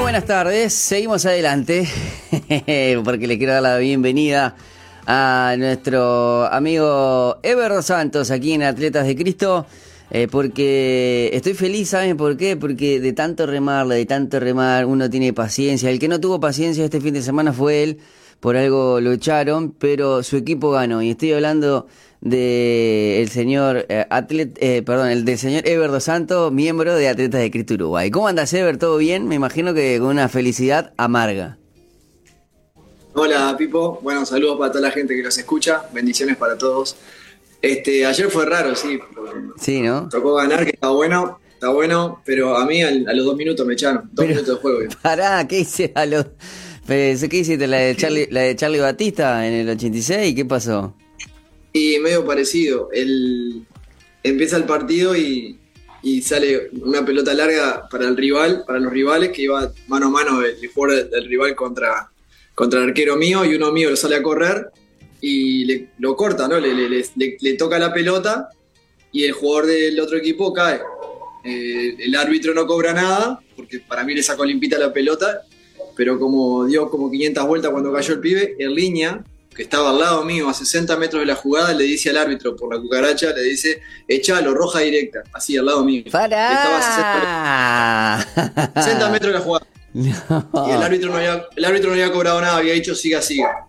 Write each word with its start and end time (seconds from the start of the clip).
buenas 0.00 0.24
tardes. 0.24 0.72
Seguimos 0.72 1.26
adelante 1.26 1.88
porque 3.04 3.26
le 3.26 3.38
quiero 3.38 3.54
dar 3.54 3.62
la 3.62 3.78
bienvenida 3.78 4.54
a 5.06 5.54
nuestro 5.58 6.44
amigo 6.46 7.38
Ever 7.42 7.82
Santos 7.82 8.30
aquí 8.30 8.52
en 8.52 8.62
Atletas 8.62 9.06
de 9.06 9.16
Cristo. 9.16 9.66
Eh, 10.10 10.28
porque 10.30 11.30
estoy 11.32 11.54
feliz, 11.54 11.90
¿saben 11.90 12.16
por 12.16 12.36
qué? 12.36 12.56
Porque 12.56 13.00
de 13.00 13.12
tanto 13.12 13.46
remarle, 13.46 13.96
de 13.96 14.06
tanto 14.06 14.38
remar, 14.38 14.86
uno 14.86 15.10
tiene 15.10 15.32
paciencia. 15.32 15.90
El 15.90 15.98
que 15.98 16.08
no 16.08 16.20
tuvo 16.20 16.38
paciencia 16.38 16.84
este 16.84 17.00
fin 17.00 17.14
de 17.14 17.22
semana 17.22 17.52
fue 17.52 17.82
él, 17.82 17.98
por 18.38 18.56
algo 18.56 19.00
lo 19.00 19.12
echaron, 19.12 19.72
pero 19.72 20.22
su 20.22 20.36
equipo 20.36 20.70
ganó. 20.70 21.02
Y 21.02 21.10
estoy 21.10 21.32
hablando 21.32 21.88
de 22.20 23.20
el 23.22 23.28
señor 23.28 23.86
eh, 23.88 24.06
atlet, 24.10 24.56
eh, 24.60 24.82
perdón, 24.82 25.08
el 25.08 25.24
del 25.24 25.38
señor 25.38 25.66
Ever 25.66 25.90
Dos 25.90 26.04
Santos, 26.04 26.52
miembro 26.52 26.94
de 26.94 27.08
Atletas 27.08 27.40
de 27.40 27.50
Cristo 27.50 27.74
Uruguay. 27.74 28.10
¿Cómo 28.10 28.28
andas, 28.28 28.52
Ever? 28.52 28.78
¿Todo 28.78 28.96
bien? 28.98 29.28
Me 29.28 29.34
imagino 29.34 29.74
que 29.74 29.98
con 29.98 30.08
una 30.08 30.28
felicidad 30.28 30.92
amarga. 30.96 31.58
Hola, 33.14 33.54
Pipo. 33.56 33.98
Bueno, 34.02 34.26
saludos 34.26 34.58
para 34.58 34.72
toda 34.72 34.82
la 34.82 34.90
gente 34.90 35.16
que 35.16 35.22
nos 35.22 35.38
escucha. 35.38 35.84
Bendiciones 35.92 36.36
para 36.36 36.58
todos. 36.58 36.96
Este, 37.62 38.04
ayer 38.04 38.30
fue 38.30 38.44
raro, 38.44 38.74
sí. 38.74 38.98
Sí, 39.58 39.80
¿no? 39.80 40.08
Tocó 40.10 40.34
ganar, 40.34 40.64
que 40.64 40.72
está 40.72 40.90
bueno, 40.90 41.40
está 41.50 41.70
bueno, 41.70 42.20
pero 42.26 42.56
a 42.56 42.66
mí 42.66 42.82
a 42.82 42.90
los 42.90 43.24
dos 43.24 43.36
minutos 43.36 43.66
me 43.66 43.72
echaron. 43.72 44.10
Dos 44.12 44.26
minutos 44.26 44.48
de 44.48 44.60
juego. 44.60 44.78
Pará, 45.02 45.46
¿qué 45.48 45.60
hice 45.60 45.92
a 45.94 46.04
los... 46.04 46.26
¿Qué 46.86 47.16
hiciste? 47.32 47.66
¿La 47.66 47.78
de, 47.78 47.96
Charlie, 47.96 48.28
¿La 48.30 48.42
de 48.42 48.54
Charlie 48.54 48.78
Batista 48.78 49.46
en 49.46 49.54
el 49.54 49.68
86? 49.70 50.34
¿Qué 50.34 50.44
pasó? 50.44 50.94
Y 51.76 51.98
medio 51.98 52.24
parecido. 52.24 52.88
El, 52.90 53.66
empieza 54.22 54.56
el 54.56 54.64
partido 54.64 55.14
y, 55.14 55.58
sale 56.22 56.70
una 56.80 57.04
pelota 57.04 57.34
larga 57.34 57.86
para 57.90 58.06
el 58.08 58.16
rival, 58.16 58.64
para 58.66 58.78
los 58.78 58.90
rivales, 58.90 59.30
que 59.30 59.42
iba 59.42 59.70
mano 59.88 60.06
a 60.06 60.10
mano 60.10 60.40
el, 60.40 60.56
jugador 60.68 61.10
del 61.10 61.28
rival 61.28 61.54
contra, 61.54 62.10
contra 62.54 62.80
el 62.80 62.88
arquero 62.88 63.16
mío 63.16 63.44
y 63.44 63.56
uno 63.56 63.72
mío 63.72 63.90
lo 63.90 63.96
sale 63.96 64.16
a 64.16 64.22
correr 64.22 64.70
y 65.20 65.64
le, 65.66 65.88
lo 65.98 66.16
corta, 66.16 66.48
¿no? 66.48 66.58
Le, 66.58 66.72
le, 67.14 67.52
toca 67.54 67.78
la 67.78 67.92
pelota 67.92 68.48
y 69.12 69.24
el 69.24 69.32
jugador 69.32 69.66
del 69.66 70.00
otro 70.00 70.16
equipo 70.16 70.54
cae. 70.54 70.80
Eh, 71.44 71.96
el 71.98 72.14
árbitro 72.14 72.54
no 72.54 72.66
cobra 72.66 72.94
nada, 72.94 73.40
porque 73.54 73.80
para 73.80 74.02
mí 74.02 74.14
le 74.14 74.22
sacó 74.22 74.46
limpita 74.46 74.78
la 74.78 74.94
pelota, 74.94 75.42
pero 75.94 76.18
como 76.18 76.64
dio 76.64 76.88
como 76.88 77.10
500 77.10 77.46
vueltas 77.46 77.70
cuando 77.70 77.92
cayó 77.92 78.14
el 78.14 78.20
pibe, 78.20 78.56
en 78.58 78.74
línea, 78.74 79.24
que 79.56 79.62
estaba 79.62 79.90
al 79.90 79.98
lado 79.98 80.24
mío, 80.24 80.48
a 80.48 80.54
60 80.54 80.96
metros 80.98 81.20
de 81.20 81.26
la 81.26 81.34
jugada, 81.34 81.72
le 81.72 81.84
dice 81.84 82.10
al 82.10 82.18
árbitro 82.18 82.54
por 82.54 82.74
la 82.74 82.80
cucaracha, 82.80 83.32
le 83.32 83.42
dice, 83.42 83.80
echalo, 84.06 84.52
roja 84.52 84.80
directa, 84.80 85.22
así 85.32 85.56
al 85.56 85.64
lado 85.64 85.82
mío. 85.82 86.04
¡Para! 86.12 86.52
Estaba 86.52 88.20
a 88.20 88.82
60, 88.82 89.08
metros 89.10 89.32
de 89.32 89.38
la 89.38 89.44
jugada. 89.44 89.66
Y 89.94 90.70
el 90.70 90.82
árbitro, 90.82 91.10
no 91.10 91.16
había, 91.16 91.46
el 91.56 91.64
árbitro 91.64 91.88
no 91.88 91.94
había 91.94 92.12
cobrado 92.12 92.40
nada, 92.42 92.58
había 92.58 92.74
dicho 92.74 92.94
siga, 92.94 93.22
siga. 93.22 93.66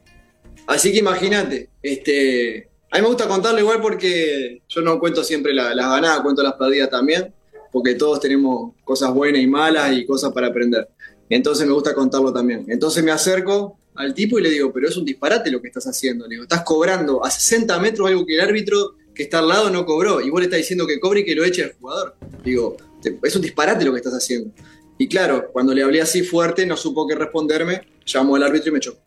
Así 0.67 0.91
que 0.91 0.97
imagínate, 0.97 1.69
este, 1.81 2.69
a 2.91 2.97
mí 2.97 3.01
me 3.01 3.07
gusta 3.07 3.29
contarlo 3.29 3.59
igual 3.61 3.81
porque 3.81 4.61
yo 4.67 4.81
no 4.81 4.99
cuento 4.99 5.23
siempre 5.23 5.53
las 5.53 5.73
ganadas, 5.73 6.19
cuento 6.19 6.43
las 6.43 6.53
perdidas 6.53 6.89
también, 6.89 7.33
porque 7.71 7.95
todos 7.95 8.19
tenemos 8.19 8.73
cosas 8.83 9.13
buenas 9.13 9.41
y 9.41 9.47
malas 9.47 9.93
y 9.93 10.05
cosas 10.05 10.33
para 10.33 10.47
aprender. 10.47 10.89
Entonces 11.29 11.65
me 11.65 11.73
gusta 11.73 11.93
contarlo 11.93 12.33
también. 12.33 12.65
Entonces 12.67 13.03
me 13.05 13.11
acerco 13.11 13.77
al 13.97 14.13
tipo 14.13 14.39
y 14.39 14.43
le 14.43 14.49
digo, 14.49 14.71
pero 14.71 14.87
es 14.87 14.95
un 14.95 15.05
disparate 15.05 15.51
lo 15.51 15.61
que 15.61 15.67
estás 15.67 15.85
haciendo. 15.87 16.25
Le 16.25 16.35
digo, 16.35 16.43
estás 16.43 16.63
cobrando 16.63 17.25
a 17.25 17.31
60 17.31 17.79
metros 17.79 18.07
algo 18.07 18.25
que 18.25 18.35
el 18.35 18.41
árbitro 18.41 18.95
que 19.13 19.23
está 19.23 19.39
al 19.39 19.47
lado 19.47 19.69
no 19.69 19.85
cobró. 19.85 20.21
Y 20.21 20.29
vos 20.29 20.39
le 20.39 20.45
estás 20.45 20.59
diciendo 20.59 20.85
que 20.85 20.99
cobre 20.99 21.21
y 21.21 21.25
que 21.25 21.35
lo 21.35 21.43
eche 21.43 21.63
al 21.63 21.73
jugador. 21.73 22.15
Digo, 22.43 22.77
es 23.23 23.35
un 23.35 23.41
disparate 23.41 23.83
lo 23.83 23.91
que 23.91 23.97
estás 23.97 24.13
haciendo. 24.13 24.51
Y 24.99 25.07
claro, 25.07 25.49
cuando 25.51 25.73
le 25.73 25.83
hablé 25.83 26.01
así 26.01 26.23
fuerte, 26.23 26.65
no 26.65 26.77
supo 26.77 27.07
qué 27.07 27.15
responderme, 27.15 27.81
llamó 28.05 28.35
al 28.35 28.43
árbitro 28.43 28.69
y 28.69 28.71
me 28.73 28.77
echó. 28.77 28.97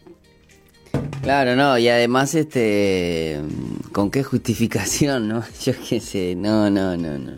Claro, 1.22 1.54
no, 1.54 1.76
y 1.78 1.88
además, 1.88 2.34
este, 2.34 3.40
¿con 3.92 4.10
qué 4.10 4.22
justificación, 4.22 5.28
no? 5.28 5.44
Yo 5.64 5.72
qué 5.88 6.00
sé, 6.00 6.34
no, 6.34 6.70
no, 6.70 6.96
no, 6.96 7.18
no. 7.18 7.32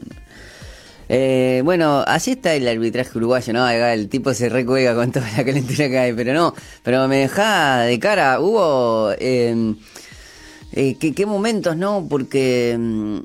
Eh, 1.14 1.60
bueno, 1.62 2.02
así 2.06 2.30
está 2.30 2.54
el 2.54 2.66
arbitraje 2.66 3.18
uruguayo, 3.18 3.52
¿no? 3.52 3.68
El 3.68 4.08
tipo 4.08 4.32
se 4.32 4.48
recuega 4.48 4.94
con 4.94 5.12
toda 5.12 5.30
la 5.36 5.44
calentura 5.44 5.88
que 5.90 5.98
hay, 5.98 6.12
pero 6.14 6.32
no, 6.32 6.54
pero 6.82 7.06
me 7.06 7.18
deja 7.18 7.80
de 7.82 7.98
cara, 7.98 8.40
hubo... 8.40 9.12
Eh, 9.18 9.74
eh, 10.74 10.96
¿qué, 10.98 11.12
¿qué, 11.12 11.26
momentos, 11.26 11.76
¿no? 11.76 12.06
Porque 12.08 12.74
mm, 12.78 13.16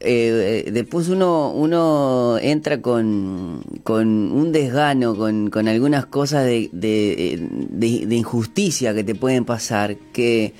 eh, 0.00 0.64
eh, 0.66 0.70
después 0.72 1.08
uno, 1.08 1.52
uno 1.52 2.38
entra 2.40 2.80
con, 2.80 3.62
con 3.84 4.06
un 4.32 4.52
desgano, 4.52 5.16
con, 5.16 5.50
con 5.50 5.68
algunas 5.68 6.06
cosas 6.06 6.44
de, 6.44 6.70
de, 6.72 8.14
injusticia 8.14 8.94
que 8.94 9.04
te 9.04 9.14
pueden 9.14 9.44
pasar, 9.44 9.96
que, 10.12 10.54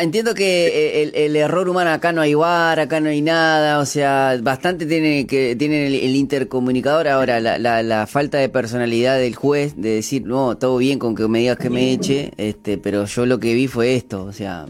entiendo 0.00 0.34
que 0.34 1.02
eh, 1.02 1.26
el, 1.26 1.36
error 1.36 1.68
humano 1.68 1.90
acá 1.90 2.12
no 2.12 2.20
hay 2.20 2.34
bar, 2.34 2.80
acá 2.80 3.00
no 3.00 3.10
hay 3.10 3.22
nada, 3.22 3.78
o 3.78 3.86
sea, 3.86 4.36
bastante 4.42 4.86
tiene 4.86 5.26
que 5.26 5.54
tiene 5.56 5.86
el, 5.86 6.16
intercomunicador 6.16 7.06
ahora, 7.08 7.40
la, 7.40 7.58
la, 7.58 7.82
la, 7.82 8.06
falta 8.06 8.38
de 8.38 8.48
personalidad 8.48 9.18
del 9.18 9.36
juez, 9.36 9.74
de 9.76 9.90
decir, 9.90 10.24
no, 10.26 10.56
todo 10.56 10.78
bien 10.78 10.98
con 10.98 11.14
que 11.14 11.28
me 11.28 11.40
digas 11.40 11.58
que 11.58 11.70
me 11.70 11.92
eche, 11.92 12.32
este, 12.36 12.78
pero 12.78 13.04
yo 13.04 13.26
lo 13.26 13.38
que 13.38 13.54
vi 13.54 13.68
fue 13.68 13.94
esto, 13.94 14.24
o 14.24 14.32
sea, 14.32 14.66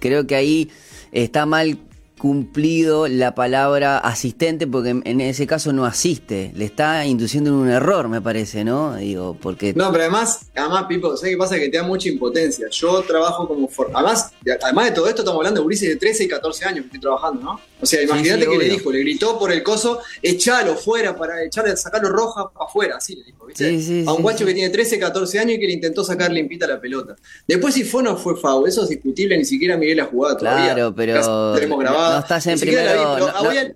creo 0.00 0.26
que 0.26 0.34
ahí 0.34 0.70
está 1.12 1.46
mal 1.46 1.78
cumplido 2.22 3.08
la 3.08 3.34
palabra 3.34 3.98
asistente 3.98 4.68
porque 4.68 4.90
en 4.90 5.20
ese 5.20 5.44
caso 5.44 5.72
no 5.72 5.84
asiste, 5.84 6.52
le 6.54 6.66
está 6.66 7.04
induciendo 7.04 7.50
en 7.50 7.56
un 7.56 7.68
error, 7.68 8.08
me 8.08 8.20
parece, 8.20 8.62
¿no? 8.62 8.94
Digo, 8.94 9.36
porque 9.42 9.74
No, 9.74 9.90
pero 9.90 10.04
además, 10.04 10.42
además 10.54 10.84
Pipo, 10.88 11.16
¿sabes 11.16 11.32
qué 11.32 11.36
pasa? 11.36 11.58
Que 11.58 11.68
te 11.68 11.78
da 11.78 11.82
mucha 11.82 12.08
impotencia. 12.08 12.68
Yo 12.70 13.00
trabajo 13.02 13.48
como 13.48 13.68
además, 13.92 14.30
además 14.62 14.84
de 14.84 14.90
todo 14.92 15.08
esto 15.08 15.22
estamos 15.22 15.40
hablando 15.40 15.62
de 15.62 15.66
Ulises 15.66 15.88
de 15.88 15.96
13 15.96 16.22
y 16.22 16.28
14 16.28 16.64
años 16.64 16.78
que 16.82 16.86
estoy 16.86 17.00
trabajando, 17.00 17.42
¿no? 17.42 17.60
O 17.80 17.86
sea, 17.86 18.00
imagínate 18.00 18.46
que 18.46 18.56
le 18.56 18.68
dijo, 18.68 18.92
le 18.92 19.00
gritó 19.00 19.36
por 19.36 19.50
el 19.50 19.64
coso, 19.64 19.98
echalo 20.22 20.76
fuera 20.76 21.16
para 21.16 21.42
echarle, 21.42 21.76
sacarlo 21.76 22.08
roja 22.08 22.48
para 22.52 22.66
afuera, 22.66 22.96
así 22.98 23.16
le 23.16 23.24
dijo, 23.24 23.46
¿viste? 23.46 24.04
a 24.06 24.12
un 24.12 24.22
guacho 24.22 24.46
que 24.46 24.54
tiene 24.54 24.70
13, 24.70 25.00
14 25.00 25.40
años 25.40 25.56
y 25.56 25.58
que 25.58 25.66
le 25.66 25.72
intentó 25.72 26.04
sacar 26.04 26.30
limpita 26.30 26.68
la 26.68 26.80
pelota. 26.80 27.16
Después 27.48 27.74
si 27.74 27.82
fue 27.82 28.02
o 28.02 28.04
no 28.04 28.16
fue 28.16 28.36
FAO, 28.36 28.68
eso 28.68 28.84
es 28.84 28.90
discutible, 28.90 29.36
ni 29.36 29.44
siquiera 29.44 29.76
Miguel 29.76 29.98
ha 29.98 30.04
jugado 30.04 30.36
todavía. 30.36 30.66
Claro, 30.66 30.94
pero 30.94 31.54
tenemos 31.54 31.80
grabado 31.80 32.11
no 32.12 32.18
estás 32.20 32.46
en, 32.46 32.60
primero, 32.60 33.18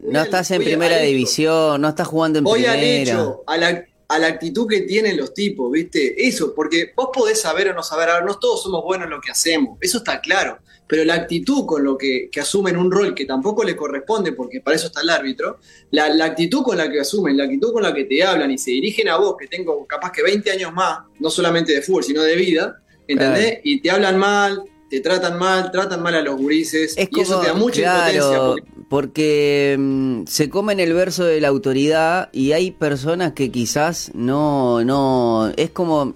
no, 0.02 0.22
estás 0.22 0.50
en 0.50 0.62
primera 0.62 0.98
división, 0.98 1.80
no 1.80 1.88
estás 1.88 2.06
jugando 2.06 2.38
en 2.38 2.44
voy 2.44 2.62
primera. 2.62 2.80
Al 2.80 2.84
hecho, 2.84 3.42
a 3.46 3.56
la, 3.56 3.84
a 4.08 4.18
la 4.18 4.26
actitud 4.28 4.68
que 4.68 4.82
tienen 4.82 5.16
los 5.16 5.34
tipos, 5.34 5.70
¿viste? 5.70 6.26
Eso, 6.26 6.54
porque 6.54 6.92
vos 6.96 7.08
podés 7.12 7.40
saber 7.40 7.68
o 7.68 7.74
no 7.74 7.82
saber, 7.82 8.08
a 8.10 8.14
ver, 8.16 8.24
no 8.24 8.38
todos 8.38 8.62
somos 8.62 8.84
buenos 8.84 9.06
en 9.06 9.10
lo 9.10 9.20
que 9.20 9.30
hacemos, 9.30 9.78
eso 9.80 9.98
está 9.98 10.20
claro, 10.20 10.58
pero 10.86 11.04
la 11.04 11.14
actitud 11.14 11.66
con 11.66 11.82
lo 11.82 11.98
que, 11.98 12.28
que 12.30 12.40
asumen 12.40 12.76
un 12.76 12.90
rol 12.90 13.14
que 13.14 13.24
tampoco 13.24 13.64
le 13.64 13.74
corresponde, 13.74 14.32
porque 14.32 14.60
para 14.60 14.76
eso 14.76 14.86
está 14.86 15.00
el 15.00 15.10
árbitro, 15.10 15.58
la, 15.90 16.08
la, 16.08 16.26
actitud 16.26 16.62
con 16.62 16.76
la 16.76 16.88
que 16.88 17.00
asumen, 17.00 17.36
la 17.36 17.44
actitud 17.44 17.72
con 17.72 17.82
la 17.82 17.92
que 17.92 18.04
te 18.04 18.22
hablan 18.22 18.50
y 18.50 18.58
se 18.58 18.70
dirigen 18.70 19.08
a 19.08 19.16
vos, 19.16 19.36
que 19.38 19.48
tengo 19.48 19.86
capaz 19.86 20.12
que 20.12 20.22
20 20.22 20.50
años 20.52 20.72
más, 20.72 21.00
no 21.18 21.30
solamente 21.30 21.72
de 21.72 21.82
fútbol, 21.82 22.04
sino 22.04 22.22
de 22.22 22.36
vida, 22.36 22.80
¿entendés? 23.08 23.60
Y 23.64 23.80
te 23.80 23.90
hablan 23.90 24.18
mal, 24.18 24.62
te 24.88 25.00
tratan 25.00 25.38
mal, 25.38 25.70
tratan 25.70 26.02
mal 26.02 26.14
a 26.14 26.22
los 26.22 26.36
gurises, 26.36 26.96
y 26.96 27.20
eso 27.20 27.40
te 27.40 27.48
da 27.48 27.54
mucha 27.54 28.10
impotencia. 28.12 28.64
Porque, 28.88 29.76
mm, 29.78 30.24
se 30.26 30.48
comen 30.48 30.78
el 30.78 30.92
verso 30.92 31.24
de 31.24 31.40
la 31.40 31.48
autoridad 31.48 32.28
y 32.32 32.52
hay 32.52 32.70
personas 32.70 33.32
que 33.32 33.50
quizás 33.50 34.12
no, 34.14 34.84
no, 34.84 35.52
es 35.56 35.70
como, 35.70 36.14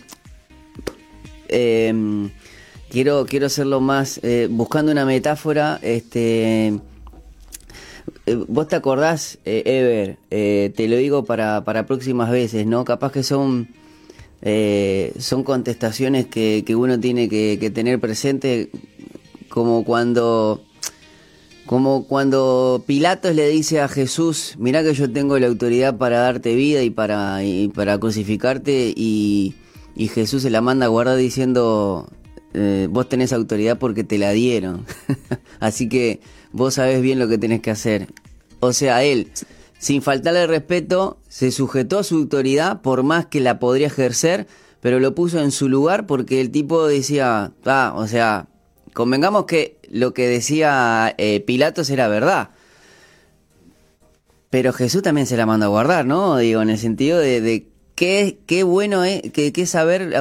em, 1.49 2.31
quiero, 2.91 3.27
quiero 3.27 3.47
hacerlo 3.47 3.81
más, 3.81 4.21
eh, 4.23 4.47
buscando 4.49 4.93
una 4.93 5.05
metáfora, 5.05 5.81
este, 5.83 6.79
eh, 8.27 8.45
vos 8.47 8.69
te 8.69 8.77
acordás, 8.77 9.39
eh, 9.45 10.17
Ever, 10.31 10.73
te 10.73 10.89
lo 10.89 10.97
digo 10.97 11.25
para, 11.25 11.65
para 11.65 11.87
próximas 11.87 12.31
veces, 12.31 12.67
¿no? 12.67 12.85
Capaz 12.85 13.11
que 13.11 13.25
son 13.25 13.69
eh, 14.43 15.13
son 15.19 15.45
contestaciones 15.45 16.27
que, 16.27 16.65
que 16.67 16.75
uno 16.75 16.99
tiene 16.99 17.29
que, 17.29 17.71
tener 17.75 18.01
presente 18.01 18.71
como 19.49 19.85
cuando 19.85 20.63
como 21.67 22.07
cuando 22.07 22.83
Pilatos 22.87 23.35
le 23.35 23.49
dice 23.49 23.81
a 23.81 23.87
Jesús, 23.87 24.57
mira 24.59 24.83
que 24.83 24.93
yo 24.93 25.13
tengo 25.13 25.39
la 25.39 25.47
autoridad 25.47 25.99
para 25.99 26.21
darte 26.21 26.57
vida 26.57 26.83
y 26.83 26.91
para, 26.91 27.39
para 27.75 27.99
crucificarte 27.99 28.93
y, 28.97 29.55
y, 29.95 30.09
Jesús 30.09 30.43
se 30.43 30.51
la 30.51 30.63
manda 30.63 30.87
a 30.87 30.89
guardar 30.89 31.17
diciendo, 31.17 32.09
eh, 32.55 32.89
vos 32.91 33.09
tenés 33.09 33.33
autoridad 33.33 33.79
porque 33.79 34.03
te 34.03 34.19
la 34.19 34.33
dieron. 34.33 34.85
Así 35.61 35.89
que 35.89 36.21
vos 36.51 36.75
sabés 36.75 37.03
bien 37.03 37.21
lo 37.21 37.29
que 37.29 37.39
tenés 37.39 37.61
que 37.61 37.71
hacer. 37.71 38.09
O 38.59 38.73
sea, 38.73 39.05
él 39.05 39.31
sin 39.81 40.03
faltarle 40.03 40.47
respeto, 40.47 41.19
se 41.29 41.51
sujetó 41.51 42.01
a 42.01 42.05
su 42.05 42.17
autoridad 42.17 42.83
por 42.83 43.03
más 43.03 43.25
que 43.27 43.41
la 43.41 43.59
podría 43.59 43.87
ejercer, 43.87 44.47
pero 44.83 45.01
lo 45.01 45.15
puso 45.15 45.41
en 45.41 45.51
su 45.51 45.71
lugar 45.71 46.07
porque 46.07 46.43
el 46.43 46.51
tipo 46.51 46.87
decía, 46.87 47.53
ah, 47.65 47.95
o 47.97 48.07
sea, 48.07 48.47
convengamos 48.93 49.47
que 49.47 49.79
lo 49.89 50.13
que 50.13 50.29
decía 50.29 51.15
eh, 51.17 51.41
Pilatos 51.41 51.89
era 51.89 52.09
verdad. 52.09 52.51
Pero 54.51 54.75
Jesús 54.75 55.01
también 55.01 55.27
se 55.27 55.39
la 55.39 55.47
mandó 55.47 55.65
a 55.65 55.71
guardar, 55.71 56.05
¿no? 56.05 56.37
Digo, 56.37 56.61
en 56.61 56.69
el 56.69 56.79
sentido 56.79 57.19
de, 57.19 57.67
qué, 57.95 58.39
qué 58.47 58.65
bueno 58.65 59.03
es 59.05 59.33
que 59.33 59.65
saber 59.65 60.13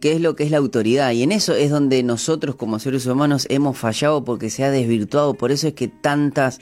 qué 0.00 0.12
es 0.12 0.20
lo 0.20 0.34
que 0.34 0.42
es 0.42 0.50
la 0.50 0.58
autoridad. 0.58 1.12
Y 1.12 1.22
en 1.22 1.30
eso 1.30 1.54
es 1.54 1.70
donde 1.70 2.02
nosotros 2.02 2.56
como 2.56 2.80
seres 2.80 3.06
humanos 3.06 3.46
hemos 3.48 3.78
fallado 3.78 4.24
porque 4.24 4.50
se 4.50 4.64
ha 4.64 4.72
desvirtuado. 4.72 5.34
Por 5.34 5.52
eso 5.52 5.68
es 5.68 5.74
que 5.74 5.86
tantas, 5.86 6.58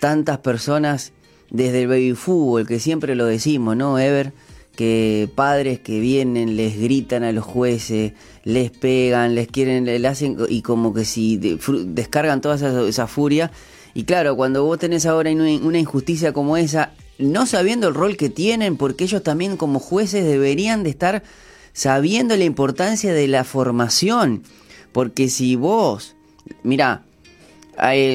tantas 0.00 0.38
personas 0.38 1.12
desde 1.54 1.82
el 1.82 1.88
baby 1.88 2.14
fútbol, 2.14 2.66
que 2.66 2.80
siempre 2.80 3.14
lo 3.14 3.26
decimos, 3.26 3.76
¿no, 3.76 3.96
Ever? 3.96 4.32
Que 4.74 5.30
padres 5.36 5.78
que 5.78 6.00
vienen, 6.00 6.56
les 6.56 6.80
gritan 6.80 7.22
a 7.22 7.30
los 7.30 7.44
jueces, 7.44 8.12
les 8.42 8.72
pegan, 8.72 9.36
les 9.36 9.46
quieren, 9.46 9.84
le 9.84 10.08
hacen, 10.08 10.36
y 10.48 10.62
como 10.62 10.92
que 10.92 11.04
si 11.04 11.36
descargan 11.36 12.40
toda 12.40 12.56
esa, 12.56 12.82
esa 12.88 13.06
furia. 13.06 13.52
Y 13.94 14.02
claro, 14.02 14.34
cuando 14.34 14.64
vos 14.64 14.80
tenés 14.80 15.06
ahora 15.06 15.30
una 15.30 15.78
injusticia 15.78 16.32
como 16.32 16.56
esa, 16.56 16.90
no 17.18 17.46
sabiendo 17.46 17.86
el 17.86 17.94
rol 17.94 18.16
que 18.16 18.30
tienen, 18.30 18.76
porque 18.76 19.04
ellos 19.04 19.22
también 19.22 19.56
como 19.56 19.78
jueces 19.78 20.24
deberían 20.24 20.82
de 20.82 20.90
estar 20.90 21.22
sabiendo 21.72 22.36
la 22.36 22.42
importancia 22.42 23.14
de 23.14 23.28
la 23.28 23.44
formación. 23.44 24.42
Porque 24.90 25.28
si 25.28 25.54
vos, 25.54 26.16
mira, 26.64 27.04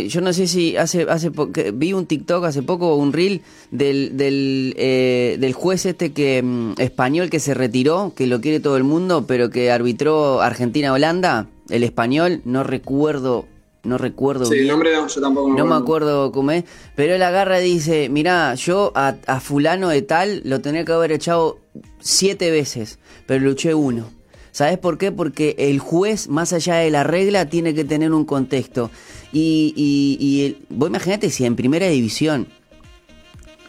yo 0.07 0.21
no 0.21 0.33
sé 0.33 0.47
si 0.47 0.77
hace, 0.77 1.03
hace 1.09 1.31
vi 1.73 1.93
un 1.93 2.05
TikTok 2.05 2.45
hace 2.45 2.61
poco, 2.61 2.95
un 2.95 3.13
reel 3.13 3.41
del, 3.71 4.17
del, 4.17 4.73
eh, 4.77 5.37
del 5.39 5.53
juez 5.53 5.85
este 5.85 6.13
que 6.13 6.41
mm, 6.41 6.73
español 6.77 7.29
que 7.29 7.39
se 7.39 7.53
retiró, 7.53 8.13
que 8.15 8.27
lo 8.27 8.41
quiere 8.41 8.59
todo 8.59 8.77
el 8.77 8.83
mundo, 8.83 9.25
pero 9.27 9.49
que 9.49 9.71
arbitró 9.71 10.41
Argentina-Holanda, 10.41 11.49
el 11.69 11.83
español, 11.83 12.41
no 12.45 12.63
recuerdo 12.63 13.45
no 13.83 13.97
recuerdo 13.97 14.45
sí, 14.45 14.57
el 14.57 14.67
nombre 14.67 14.93
no, 14.93 15.07
yo 15.07 15.21
tampoco 15.21 15.53
No 15.53 15.65
me 15.65 15.75
acuerdo 15.75 16.31
cómo 16.31 16.51
es, 16.51 16.65
pero 16.95 17.15
él 17.15 17.23
agarra 17.23 17.61
y 17.61 17.73
dice, 17.73 18.09
mirá, 18.09 18.53
yo 18.55 18.91
a, 18.95 19.15
fulano 19.39 19.89
de 19.89 20.01
tal 20.01 20.41
lo 20.43 20.59
tenía 20.59 20.83
que 20.83 20.91
haber 20.91 21.11
echado 21.11 21.59
siete 21.99 22.51
veces, 22.51 22.99
pero 23.25 23.43
luché 23.43 23.73
uno. 23.73 24.09
¿Sabes 24.51 24.77
por 24.77 24.97
qué? 24.97 25.11
Porque 25.11 25.55
el 25.57 25.79
juez, 25.79 26.27
más 26.27 26.51
allá 26.53 26.75
de 26.75 26.89
la 26.89 27.03
regla, 27.03 27.45
tiene 27.45 27.73
que 27.73 27.85
tener 27.85 28.11
un 28.11 28.25
contexto. 28.25 28.91
Y, 29.31 29.73
y, 29.75 30.17
y 30.19 30.57
vos 30.69 30.89
imaginate 30.89 31.29
si 31.29 31.45
en 31.45 31.55
primera 31.55 31.87
división 31.87 32.47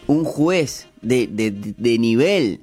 un 0.07 0.25
juez 0.25 0.87
de, 1.03 1.27
de, 1.27 1.51
de 1.51 1.99
nivel 1.99 2.61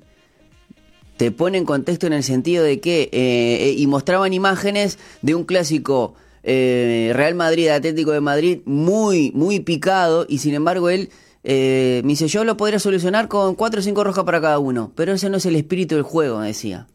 te 1.18 1.32
pone 1.32 1.58
en 1.58 1.66
contexto 1.66 2.08
en 2.08 2.14
el 2.14 2.24
sentido 2.24 2.64
de 2.64 2.80
que, 2.80 3.10
eh, 3.12 3.74
y 3.76 3.88
mostraban 3.88 4.34
imágenes 4.34 5.00
de 5.22 5.36
un 5.36 5.44
clásico 5.44 6.14
eh, 6.44 7.12
Real 7.16 7.36
Madrid, 7.36 7.70
Atlético 7.70 8.12
de 8.12 8.22
Madrid, 8.22 8.60
muy, 8.66 9.32
muy 9.32 9.60
picado 9.60 10.26
y 10.30 10.38
sin 10.38 10.54
embargo 10.54 10.90
él 10.90 11.10
eh, 11.44 12.02
me 12.04 12.10
dice, 12.10 12.28
yo 12.28 12.44
lo 12.44 12.56
podría 12.56 12.80
solucionar 12.80 13.28
con 13.28 13.56
cuatro 13.56 13.80
o 13.80 13.84
cinco 13.84 14.04
rojas 14.04 14.24
para 14.24 14.40
cada 14.40 14.60
uno, 14.60 14.92
pero 14.96 15.14
ese 15.14 15.30
no 15.30 15.38
es 15.38 15.46
el 15.46 15.56
espíritu 15.56 15.96
del 15.96 16.04
juego, 16.04 16.40
decía. 16.42 16.88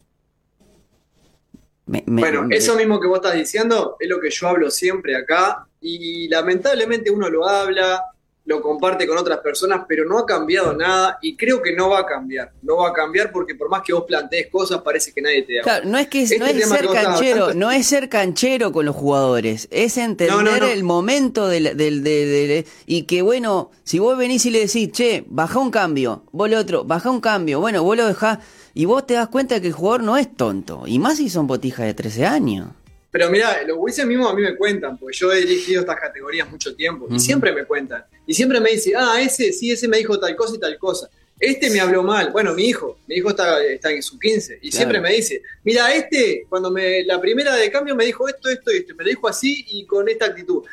bueno, 1.85 2.47
eso 2.49 2.75
mismo 2.75 2.99
que 2.99 3.07
vos 3.07 3.17
estás 3.17 3.35
diciendo 3.35 3.97
es 3.99 4.09
lo 4.09 4.19
que 4.19 4.29
yo 4.29 4.47
hablo 4.47 4.71
siempre 4.71 5.15
acá 5.17 5.67
y 5.83 6.27
lamentablemente 6.29 7.11
uno 7.11 7.29
lo 7.29 7.47
habla, 7.47 8.03
lo 8.45 8.61
comparte 8.61 9.07
con 9.07 9.17
otras 9.17 9.39
personas, 9.39 9.85
pero 9.87 10.05
no 10.05 10.17
ha 10.17 10.25
cambiado 10.25 10.73
nada 10.73 11.17
y 11.21 11.37
creo 11.37 11.61
que 11.61 11.73
no 11.73 11.89
va 11.89 11.99
a 11.99 12.05
cambiar. 12.05 12.51
No 12.61 12.77
va 12.77 12.89
a 12.89 12.93
cambiar 12.93 13.31
porque 13.31 13.55
por 13.55 13.69
más 13.69 13.83
que 13.83 13.93
vos 13.93 14.03
plantees 14.05 14.47
cosas, 14.51 14.81
parece 14.81 15.13
que 15.13 15.21
nadie 15.21 15.43
te 15.43 15.61
da. 15.63 15.81
no 15.81 15.97
es 15.97 16.07
que 16.07 16.23
este 16.23 16.39
no 16.39 16.45
es 16.45 16.67
ser 16.67 16.87
canchero, 16.87 17.53
no 17.53 17.71
es 17.71 17.85
ser 17.85 18.09
canchero 18.09 18.71
con 18.71 18.85
los 18.85 18.95
jugadores, 18.95 19.67
es 19.71 19.97
entender 19.97 20.63
el 20.63 20.83
momento 20.83 21.47
del, 21.47 21.77
del, 21.77 22.65
y 22.85 23.03
que 23.03 23.21
bueno, 23.21 23.71
si 23.83 23.99
vos 23.99 24.17
venís 24.17 24.45
y 24.45 24.51
le 24.51 24.59
decís, 24.59 24.91
che, 24.91 25.23
baja 25.27 25.59
un 25.59 25.71
cambio, 25.71 26.25
vos 26.31 26.49
le 26.49 26.57
otro, 26.57 26.83
baja 26.83 27.09
un 27.09 27.21
cambio, 27.21 27.59
bueno, 27.59 27.83
vos 27.83 27.95
lo 27.95 28.05
dejás 28.07 28.39
y 28.73 28.85
vos 28.85 29.05
te 29.05 29.13
das 29.13 29.29
cuenta 29.29 29.61
que 29.61 29.67
el 29.67 29.73
jugador 29.73 30.03
no 30.03 30.17
es 30.17 30.35
tonto, 30.35 30.83
y 30.85 30.99
más 30.99 31.17
si 31.17 31.29
son 31.29 31.47
botijas 31.47 31.85
de 31.85 31.93
13 31.93 32.25
años. 32.25 32.67
Pero 33.13 33.29
mira, 33.29 33.61
los 33.67 33.77
Wilson 33.79 34.07
mismos 34.07 34.31
a 34.31 34.33
mí 34.33 34.41
me 34.41 34.55
cuentan, 34.55 34.97
porque 34.97 35.15
yo 35.15 35.31
he 35.31 35.41
dirigido 35.41 35.81
estas 35.81 35.99
categorías 35.99 36.49
mucho 36.49 36.75
tiempo, 36.75 37.07
y 37.11 37.19
siempre 37.19 37.53
me 37.53 37.63
cuentan. 37.63 38.03
Y 38.25 38.33
siempre 38.33 38.59
me 38.59 38.71
dicen, 38.71 38.93
ah, 38.97 39.21
ese, 39.21 39.53
sí, 39.53 39.71
ese 39.71 39.87
me 39.87 39.97
dijo 39.97 40.19
tal 40.19 40.35
cosa 40.35 40.55
y 40.55 40.59
tal 40.59 40.75
cosa. 40.79 41.11
Este 41.39 41.69
me 41.69 41.79
habló 41.79 42.01
mal. 42.01 42.31
Bueno, 42.31 42.55
mi 42.55 42.63
hijo, 42.65 42.97
mi 43.05 43.17
hijo 43.17 43.29
está, 43.29 43.63
está 43.63 43.91
en 43.91 44.01
su 44.01 44.17
15, 44.17 44.57
y 44.63 44.71
siempre 44.71 44.99
me 44.99 45.13
dice, 45.13 45.43
mira, 45.63 45.93
este, 45.93 46.47
cuando 46.49 46.71
me, 46.71 47.03
la 47.03 47.21
primera 47.21 47.55
de 47.55 47.69
cambio 47.69 47.95
me 47.95 48.05
dijo 48.05 48.27
esto, 48.27 48.49
esto 48.49 48.71
y 48.71 48.77
esto, 48.77 48.95
me 48.95 49.03
lo 49.03 49.11
dijo 49.11 49.27
así 49.27 49.63
y 49.67 49.85
con 49.85 50.09
esta 50.09 50.25
actitud. 50.25 50.63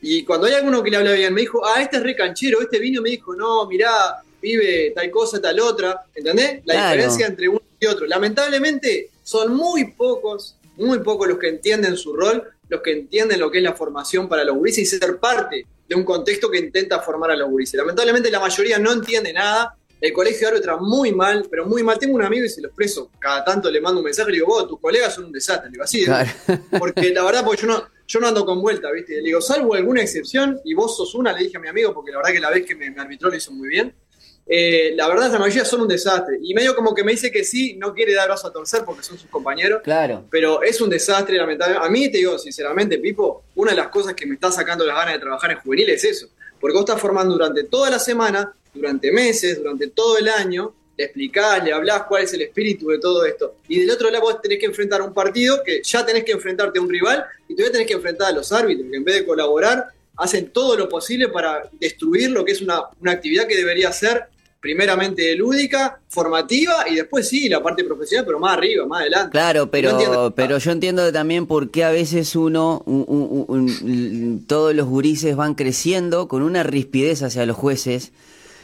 Y 0.00 0.24
cuando 0.24 0.46
hay 0.46 0.52
alguno 0.54 0.84
que 0.84 0.92
le 0.92 0.96
habla 0.96 1.10
bien, 1.10 1.34
me 1.34 1.40
dijo, 1.40 1.66
ah, 1.66 1.82
este 1.82 1.96
es 1.96 2.04
re 2.04 2.14
canchero, 2.14 2.60
este 2.60 2.78
vino 2.78 3.02
me 3.02 3.10
dijo, 3.10 3.34
no, 3.34 3.66
mirá, 3.66 4.22
vive 4.40 4.92
tal 4.94 5.10
cosa, 5.10 5.40
tal 5.42 5.58
otra, 5.58 6.04
¿entendés? 6.14 6.60
La 6.66 6.84
diferencia 6.84 7.26
entre 7.26 7.48
uno 7.48 7.62
y 7.80 7.86
otro. 7.86 8.06
Lamentablemente, 8.06 9.10
son 9.24 9.56
muy 9.56 9.90
pocos 9.92 10.54
muy 10.80 11.00
pocos 11.00 11.28
los 11.28 11.38
que 11.38 11.48
entienden 11.48 11.96
su 11.96 12.14
rol, 12.14 12.42
los 12.68 12.80
que 12.80 12.92
entienden 12.92 13.38
lo 13.40 13.50
que 13.50 13.58
es 13.58 13.64
la 13.64 13.74
formación 13.74 14.28
para 14.28 14.44
los 14.44 14.56
gurises 14.56 14.92
y 14.92 14.98
ser 14.98 15.18
parte 15.18 15.66
de 15.88 15.94
un 15.94 16.04
contexto 16.04 16.50
que 16.50 16.58
intenta 16.58 17.00
formar 17.00 17.30
a 17.32 17.36
los 17.36 17.50
gurises. 17.50 17.74
Lamentablemente 17.74 18.30
la 18.30 18.40
mayoría 18.40 18.78
no 18.78 18.92
entiende 18.92 19.32
nada, 19.32 19.76
el 20.00 20.12
colegio 20.12 20.48
de 20.48 20.54
árbitra 20.54 20.76
muy 20.78 21.12
mal, 21.12 21.46
pero 21.50 21.66
muy 21.66 21.82
mal. 21.82 21.98
Tengo 21.98 22.14
un 22.14 22.22
amigo 22.22 22.44
y 22.44 22.48
se 22.48 22.60
lo 22.62 22.68
expreso, 22.68 23.10
cada 23.18 23.44
tanto 23.44 23.70
le 23.70 23.80
mando 23.80 24.00
un 24.00 24.04
mensaje 24.04 24.30
y 24.30 24.32
le 24.32 24.36
digo, 24.38 24.46
vos, 24.46 24.66
tus 24.66 24.80
colegas 24.80 25.14
son 25.14 25.26
un 25.26 25.32
desastre, 25.32 25.68
le 25.68 25.72
digo 25.72 25.84
así, 25.84 26.06
porque 26.78 27.10
la 27.10 27.24
verdad, 27.24 27.44
porque 27.44 27.62
yo 27.62 27.68
no, 27.68 27.84
yo 28.06 28.20
no 28.20 28.28
ando 28.28 28.46
con 28.46 28.62
vuelta, 28.62 28.90
¿viste? 28.92 29.16
Le 29.16 29.22
digo, 29.22 29.40
salvo 29.40 29.74
alguna 29.74 30.02
excepción, 30.02 30.60
y 30.64 30.74
vos 30.74 30.96
sos 30.96 31.14
una, 31.14 31.32
le 31.32 31.44
dije 31.44 31.58
a 31.58 31.60
mi 31.60 31.68
amigo, 31.68 31.92
porque 31.92 32.12
la 32.12 32.18
verdad 32.18 32.32
que 32.32 32.40
la 32.40 32.50
vez 32.50 32.64
que 32.64 32.74
me, 32.74 32.90
me 32.90 33.00
arbitró 33.00 33.28
lo 33.28 33.36
hizo 33.36 33.52
muy 33.52 33.68
bien, 33.68 33.94
eh, 34.46 34.94
la 34.96 35.08
verdad 35.08 35.30
la 35.30 35.38
mayoría 35.38 35.64
son 35.64 35.82
un 35.82 35.88
desastre. 35.88 36.38
Y 36.42 36.54
medio 36.54 36.74
como 36.74 36.94
que 36.94 37.04
me 37.04 37.12
dice 37.12 37.30
que 37.30 37.44
sí, 37.44 37.76
no 37.76 37.94
quiere 37.94 38.14
dar 38.14 38.28
brazo 38.28 38.48
a 38.48 38.52
torcer 38.52 38.82
porque 38.84 39.02
son 39.02 39.18
sus 39.18 39.30
compañeros. 39.30 39.80
Claro. 39.82 40.24
Pero 40.30 40.62
es 40.62 40.80
un 40.80 40.90
desastre, 40.90 41.36
lamentablemente. 41.36 41.86
A 41.86 41.90
mí 41.90 42.10
te 42.10 42.18
digo, 42.18 42.38
sinceramente, 42.38 42.98
Pipo, 42.98 43.44
una 43.54 43.70
de 43.70 43.76
las 43.76 43.88
cosas 43.88 44.14
que 44.14 44.26
me 44.26 44.34
está 44.34 44.50
sacando 44.50 44.84
las 44.84 44.96
ganas 44.96 45.14
de 45.14 45.20
trabajar 45.20 45.52
en 45.52 45.58
juvenil 45.60 45.90
es 45.90 46.04
eso. 46.04 46.28
Porque 46.58 46.74
vos 46.74 46.82
estás 46.82 47.00
formando 47.00 47.34
durante 47.34 47.64
toda 47.64 47.90
la 47.90 47.98
semana, 47.98 48.52
durante 48.74 49.12
meses, 49.12 49.58
durante 49.58 49.88
todo 49.88 50.18
el 50.18 50.28
año, 50.28 50.74
le 50.96 51.04
explicás, 51.04 51.64
le 51.64 51.72
hablás 51.72 52.02
cuál 52.02 52.24
es 52.24 52.34
el 52.34 52.42
espíritu 52.42 52.88
de 52.88 52.98
todo 52.98 53.24
esto. 53.24 53.56
Y 53.68 53.80
del 53.80 53.90
otro 53.90 54.10
lado 54.10 54.24
vos 54.24 54.42
tenés 54.42 54.58
que 54.58 54.66
enfrentar 54.66 55.00
un 55.00 55.14
partido 55.14 55.62
que 55.64 55.80
ya 55.82 56.04
tenés 56.04 56.24
que 56.24 56.32
enfrentarte 56.32 56.78
a 56.78 56.82
un 56.82 56.90
rival 56.90 57.24
y 57.48 57.54
todavía 57.54 57.72
tenés 57.72 57.86
que 57.86 57.94
enfrentar 57.94 58.28
a 58.28 58.32
los 58.32 58.52
árbitros, 58.52 58.90
que 58.90 58.96
en 58.96 59.04
vez 59.04 59.14
de 59.14 59.24
colaborar, 59.24 59.86
hacen 60.16 60.50
todo 60.50 60.76
lo 60.76 60.88
posible 60.88 61.28
para 61.28 61.62
destruir 61.80 62.30
lo 62.30 62.44
que 62.44 62.52
es 62.52 62.60
una, 62.60 62.82
una 63.00 63.12
actividad 63.12 63.46
que 63.46 63.56
debería 63.56 63.92
ser 63.92 64.28
primeramente 64.60 65.34
lúdica, 65.36 66.00
formativa 66.08 66.84
y 66.88 66.96
después 66.96 67.28
sí, 67.28 67.48
la 67.48 67.62
parte 67.62 67.82
profesional, 67.82 68.26
pero 68.26 68.38
más 68.38 68.58
arriba, 68.58 68.86
más 68.86 69.00
adelante. 69.00 69.30
Claro, 69.30 69.70
pero, 69.70 70.32
pero 70.36 70.58
yo 70.58 70.70
entiendo 70.70 71.10
también 71.12 71.46
por 71.46 71.70
qué 71.70 71.82
a 71.82 71.90
veces 71.90 72.36
uno, 72.36 72.84
todos 74.46 74.74
los 74.74 74.86
gurises 74.86 75.34
van 75.34 75.54
creciendo 75.54 76.28
con 76.28 76.42
una 76.42 76.62
rispidez 76.62 77.22
hacia 77.22 77.46
los 77.46 77.56
jueces. 77.56 78.12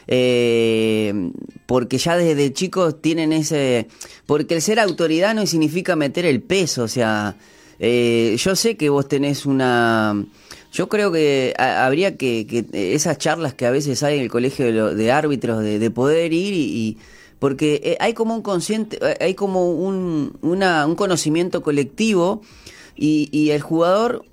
Eh, 0.09 1.31
porque 1.65 1.97
ya 1.97 2.15
desde 2.15 2.53
chicos 2.53 3.01
tienen 3.01 3.33
ese... 3.33 3.87
Porque 4.25 4.55
el 4.55 4.61
ser 4.61 4.79
autoridad 4.79 5.33
no 5.35 5.45
significa 5.45 5.97
meter 5.97 6.25
el 6.25 6.41
peso, 6.41 6.83
o 6.83 6.87
sea, 6.87 7.35
eh, 7.79 8.35
yo 8.39 8.55
sé 8.55 8.77
que 8.77 8.89
vos 8.89 9.07
tenés 9.07 9.45
una 9.45 10.15
yo 10.71 10.89
creo 10.89 11.11
que 11.11 11.53
habría 11.57 12.17
que, 12.17 12.65
esas 12.73 13.17
charlas 13.17 13.53
que 13.53 13.65
a 13.65 13.71
veces 13.71 14.03
hay 14.03 14.17
en 14.17 14.21
el 14.21 14.29
colegio 14.29 14.93
de, 14.93 15.11
árbitros, 15.11 15.63
de, 15.63 15.91
poder 15.91 16.33
ir 16.33 16.53
y, 16.53 16.97
porque 17.39 17.81
eh, 17.83 17.97
hay 17.99 18.13
como 18.13 18.35
un 18.35 18.41
consciente, 18.41 18.99
eh, 19.01 19.17
hay 19.19 19.33
como 19.33 19.71
un, 19.71 20.37
un 20.41 20.95
conocimiento 20.95 21.63
colectivo 21.63 22.41
y, 22.95 23.49
el 23.51 23.61
jugador 23.61 24.25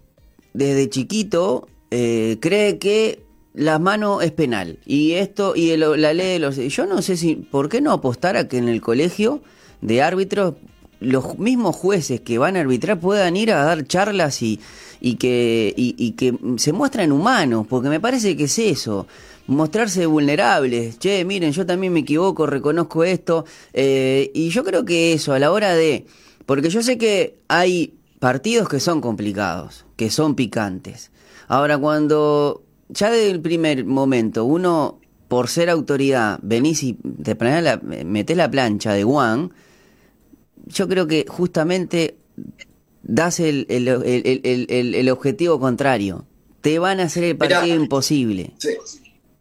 desde 0.53 0.89
chiquito 0.89 1.69
eh, 1.91 2.39
cree 2.41 2.79
que 2.79 3.23
la 3.53 3.79
mano 3.79 4.21
es 4.21 4.33
penal 4.33 4.79
y 4.85 5.13
esto 5.13 5.55
y 5.55 5.77
la 5.77 6.13
ley 6.13 6.33
de 6.33 6.39
los 6.41 6.57
yo 6.57 6.87
no 6.87 7.03
sé 7.03 7.17
si 7.17 7.37
por 7.37 7.69
qué 7.69 7.81
no 7.81 7.93
apostar 7.93 8.37
a 8.37 8.49
que 8.49 8.59
en 8.59 8.69
el 8.69 8.81
colegio 8.81 9.43
de 9.81 10.03
árbitros 10.03 10.55
los 11.05 11.39
mismos 11.39 11.77
jueces 11.77 12.21
que 12.21 12.39
van 12.39 12.57
a 12.57 12.61
arbitrar 12.61 12.99
puedan 12.99 13.37
ir 13.37 13.53
a 13.53 13.65
dar 13.65 13.87
charlas 13.87 14.43
y 14.43 14.61
y 15.05 15.17
que, 15.17 15.75
y, 15.77 16.13
que 16.13 16.35
se 16.57 16.73
muestran 16.73 17.13
humanos, 17.13 17.67
porque 17.69 17.91
me 17.91 18.01
parece 18.01 18.39
que 18.39 18.45
es 18.45 18.59
eso, 18.59 19.07
mostrarse 19.47 20.07
vulnerables, 20.07 20.99
che, 20.99 21.27
miren, 21.27 21.53
yo 21.53 21.67
también 21.67 21.93
me 21.93 22.01
equivoco, 22.01 22.47
reconozco 22.47 23.05
esto, 23.05 23.45
eh, 23.75 24.31
y 24.33 24.49
yo 24.49 24.65
creo 24.65 24.87
que 24.87 25.13
eso, 25.13 25.35
a 25.35 25.39
la 25.39 25.53
hora 25.53 25.75
de, 25.75 26.07
porque 26.47 26.71
yo 26.71 26.83
sé 26.83 26.97
que 26.97 27.37
hay 27.49 27.93
partidos 28.19 28.67
que 28.67 28.81
son 28.81 29.03
complicados, 29.03 29.85
que 29.97 30.09
son 30.09 30.35
picantes. 30.35 31.11
Ahora, 31.49 31.77
cuando 31.77 32.63
ya 32.89 33.11
desde 33.11 33.31
el 33.31 33.43
primer 33.43 33.85
momento 33.85 34.47
uno, 34.47 35.01
por 35.29 35.49
ser 35.49 35.69
autoridad, 35.69 36.39
venís 36.41 36.83
y 36.83 36.95
te 36.95 37.37
la, 37.61 37.79
la 37.83 38.51
plancha 38.51 38.95
de 38.95 39.05
Juan, 39.05 39.53
yo 40.67 40.89
creo 40.89 41.07
que 41.07 41.27
justamente 41.29 42.17
das 43.03 43.41
el, 43.41 43.67
el, 43.69 43.89
el, 43.89 44.95
el, 44.95 45.09
objetivo 45.11 45.61
contrario. 45.61 46.27
Te 46.61 46.79
van 46.79 47.01
a 47.01 47.05
hacer 47.05 47.25
el 47.25 47.37
partido 47.37 47.75
imposible. 47.75 48.55
Sí, 48.59 48.71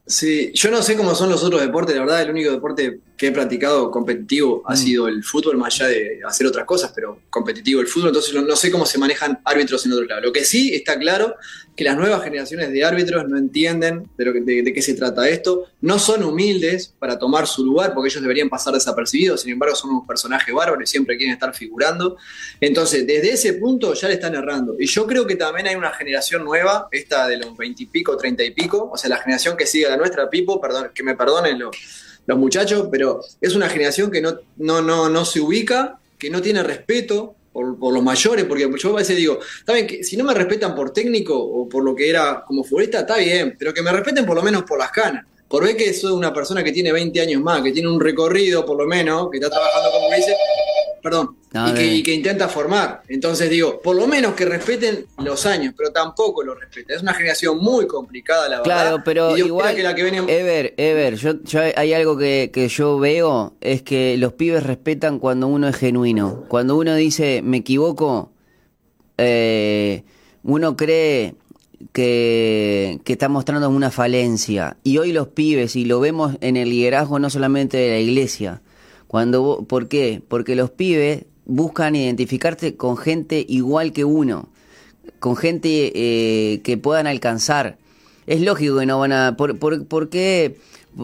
sí, 0.05 0.51
yo 0.53 0.69
no 0.71 0.81
sé 0.81 0.97
cómo 0.97 1.15
son 1.15 1.29
los 1.29 1.43
otros 1.43 1.61
deportes, 1.61 1.95
la 1.95 2.01
verdad, 2.01 2.21
el 2.21 2.31
único 2.31 2.51
deporte 2.51 2.99
que 3.15 3.27
he 3.27 3.32
practicado 3.32 3.91
competitivo 3.91 4.63
ha 4.65 4.74
mm. 4.74 4.77
sido 4.77 5.08
el 5.08 5.24
fútbol, 5.24 5.58
más 5.58 5.75
allá 5.75 5.89
de 5.89 6.22
hacer 6.27 6.48
otras 6.48 6.65
cosas, 6.65 6.91
pero 6.93 7.20
competitivo 7.29 7.82
el 7.82 7.88
fútbol, 7.88 8.10
entonces 8.10 8.34
no, 8.34 8.55
sé 8.55 8.72
cómo 8.72 8.86
se 8.86 8.98
manejan 8.98 9.39
árbitros 9.46 9.86
en 9.86 9.93
otro 9.93 10.05
lado. 10.05 10.22
Lo 10.22 10.34
que 10.34 10.43
sí 10.43 10.74
está 10.74 10.98
claro 10.98 11.36
que 11.75 11.84
las 11.84 11.98
nuevas 11.98 12.24
generaciones 12.24 12.72
de 12.72 12.84
árbitros 12.84 13.27
no 13.27 13.38
entienden 13.38 14.08
de, 14.15 14.25
lo 14.25 14.34
que, 14.34 14.41
de, 14.41 14.74
qué 14.74 14.82
se 14.82 14.93
trata 14.93 15.27
esto, 15.27 15.65
no 15.82 15.98
son 15.98 16.24
humildes 16.24 16.93
para 17.00 17.17
tomar 17.17 17.48
su 17.48 17.65
lugar, 17.65 17.93
porque 17.96 18.10
ellos 18.10 18.22
deberían 18.22 18.48
pasar 18.48 18.75
desapercibidos, 18.75 19.41
sin 19.41 19.53
embargo 19.53 19.75
son 19.75 19.89
unos 19.89 20.08
personajes 20.08 20.53
bárbaros 20.53 20.84
y 20.84 20.91
siempre 20.91 21.17
quieren 21.17 21.34
estar 21.34 21.53
figurando. 21.55 22.17
Entonces, 22.62 23.08
desde 23.08 23.32
ese 23.32 23.53
punto 23.53 23.93
ya 23.96 24.08
le 24.08 24.15
están 24.15 24.36
errando. 24.36 24.75
Y 24.79 24.86
yo 24.86 25.08
creo 25.08 25.25
que 25.25 25.36
también 25.36 25.67
hay 25.67 25.75
una 25.75 25.91
generación 25.91 26.43
nueva, 26.43 26.88
esta 26.91 27.27
de 27.27 27.38
los 27.38 27.58
20 27.58 27.84
y 27.84 27.86
pico, 27.88 28.17
30 28.17 28.43
y 28.43 28.51
pico, 28.51 28.89
o 28.91 28.98
sea, 28.98 29.10
la 29.10 29.17
generación 29.17 29.58
que 29.58 29.65
sigue 29.65 29.88
a 29.88 29.89
la 29.89 29.98
nuestra, 29.98 30.29
Pipo, 30.29 30.60
perdón, 30.60 30.91
que 30.93 31.03
me 31.03 31.15
perdonen 31.15 31.60
los 31.60 31.75
los 32.25 32.37
muchachos, 32.37 32.87
pero 32.91 33.21
es 33.41 33.55
una 33.55 33.69
generación 33.69 34.11
que 34.11 34.21
no, 34.21 34.39
no, 34.57 34.81
no, 34.81 35.09
no 35.09 35.25
se 35.25 35.41
ubica, 35.41 35.99
que 36.17 36.29
no 36.29 36.41
tiene 36.41 36.63
respeto 36.63 37.35
por, 37.51 37.93
los 37.93 38.03
mayores, 38.03 38.45
porque 38.45 38.67
yo 38.77 38.89
a 38.89 38.97
veces 38.97 39.15
digo, 39.15 39.39
saben 39.65 39.85
que 39.85 40.03
si 40.03 40.17
no 40.17 40.23
me 40.23 40.33
respetan 40.33 40.73
por 40.73 40.91
técnico 40.91 41.37
o 41.37 41.69
por 41.69 41.83
lo 41.83 41.95
que 41.95 42.09
era 42.09 42.43
como 42.45 42.63
futbolista, 42.63 43.01
está 43.01 43.17
bien, 43.17 43.55
pero 43.57 43.73
que 43.73 43.81
me 43.81 43.91
respeten 43.91 44.25
por 44.25 44.35
lo 44.35 44.41
menos 44.41 44.63
por 44.63 44.79
las 44.79 44.91
canas. 44.91 45.25
Por 45.47 45.63
ver 45.63 45.77
que 45.77 45.93
soy 45.93 46.13
una 46.13 46.33
persona 46.33 46.63
que 46.63 46.71
tiene 46.71 46.91
20 46.91 47.21
años 47.21 47.41
más, 47.41 47.61
que 47.61 47.71
tiene 47.71 47.87
un 47.87 48.01
recorrido 48.01 48.65
por 48.65 48.75
lo 48.75 48.87
menos, 48.87 49.29
que 49.29 49.37
está 49.37 49.51
trabajando 49.51 49.91
como 49.91 50.15
dice, 50.15 50.35
perdón, 51.03 51.36
y, 51.67 52.01
que, 52.01 52.13
intenta 52.13 52.48
formar. 52.48 53.03
Entonces 53.10 53.50
digo, 53.50 53.81
por 53.81 53.93
lo 53.95 54.07
menos 54.07 54.33
que 54.36 54.45
respeten 54.45 55.05
los 55.17 55.45
años, 55.45 55.74
pero 55.77 55.91
tampoco 55.91 56.43
lo 56.43 56.55
respeten. 56.55 56.95
Es 56.95 57.01
una 57.01 57.13
generación 57.13 57.57
muy 57.60 57.86
complicada, 57.88 58.43
la 58.48 58.62
verdad. 58.62 58.63
Claro, 58.63 59.01
pero 59.03 59.38
igual, 59.38 59.75
que 59.75 59.83
la 59.83 59.93
que 59.93 60.03
viene... 60.03 60.19
Ever, 60.19 60.74
Ever, 60.77 61.15
yo, 61.15 61.33
hay 61.75 61.93
algo 61.93 62.17
que, 62.17 62.51
que 62.53 62.69
yo 62.69 62.98
veo, 63.00 63.53
es 63.60 63.81
que 63.81 64.15
los 64.17 64.31
pibes 64.33 64.63
respetan 64.63 65.19
cuando 65.19 65.48
uno 65.48 65.67
es 65.67 65.75
genuino. 65.75 66.45
Cuando 66.48 66.77
uno 66.77 66.95
dice, 66.95 67.41
me 67.43 67.57
equivoco, 67.57 68.31
eh, 69.17 70.05
uno 70.43 70.77
cree 70.77 71.36
que, 71.91 73.01
que, 73.03 73.12
está 73.12 73.27
mostrando 73.27 73.69
una 73.69 73.91
falencia. 73.91 74.77
Y 74.83 75.00
hoy 75.00 75.12
los 75.12 75.27
pibes, 75.27 75.75
y 75.75 75.83
lo 75.83 76.00
vemos 76.00 76.38
en 76.39 76.55
el 76.55 76.69
liderazgo 76.69 77.19
no 77.19 77.29
solamente 77.29 77.75
de 77.75 77.89
la 77.89 78.00
iglesia, 78.00 78.62
cuando, 79.13 79.63
¿Por 79.70 79.89
qué? 79.89 80.24
Porque 80.27 80.55
los 80.55 80.72
pibes 80.72 81.25
buscan 81.46 81.96
identificarse 81.96 82.75
con 82.75 82.98
gente 82.98 83.46
igual 83.48 83.93
que 83.93 84.05
uno, 84.05 84.50
con 85.20 85.36
gente 85.36 85.91
eh, 85.93 86.62
que 86.63 86.79
puedan 86.79 87.05
alcanzar. 87.05 87.77
Es 88.25 88.41
lógico 88.41 88.79
que 88.79 88.88
no 88.88 88.98
van 88.98 89.12
a... 89.12 89.38
¿Por, 89.38 90.10
qué, 90.10 90.58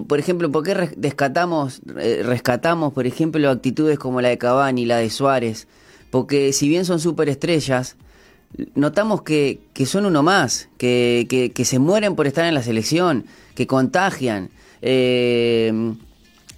por 0.07 0.17
ejemplo, 0.17 0.51
por 0.51 0.63
qué 0.63 0.73
rescatamos, 0.73 1.81
eh, 1.99 2.23
rescatamos, 2.25 2.93
por 2.93 3.05
ejemplo, 3.05 3.47
actitudes 3.47 3.99
como 3.99 4.21
la 4.21 4.29
de 4.29 4.39
Cavani, 4.39 4.87
la 4.87 4.97
de 4.97 5.11
Suárez? 5.11 5.67
Porque 6.09 6.51
si 6.51 6.67
bien 6.67 6.85
son 6.85 6.99
superestrellas, 6.99 7.95
notamos 8.73 9.21
que, 9.21 9.59
que 9.73 9.85
son 9.85 10.07
uno 10.07 10.23
más, 10.23 10.67
que, 10.79 11.27
que, 11.29 11.51
que, 11.51 11.63
se 11.63 11.77
mueren 11.77 12.15
por 12.15 12.25
estar 12.25 12.45
en 12.45 12.55
la 12.55 12.63
selección, 12.63 13.25
que 13.53 13.67
contagian. 13.67 14.49
Eh, 14.81 15.93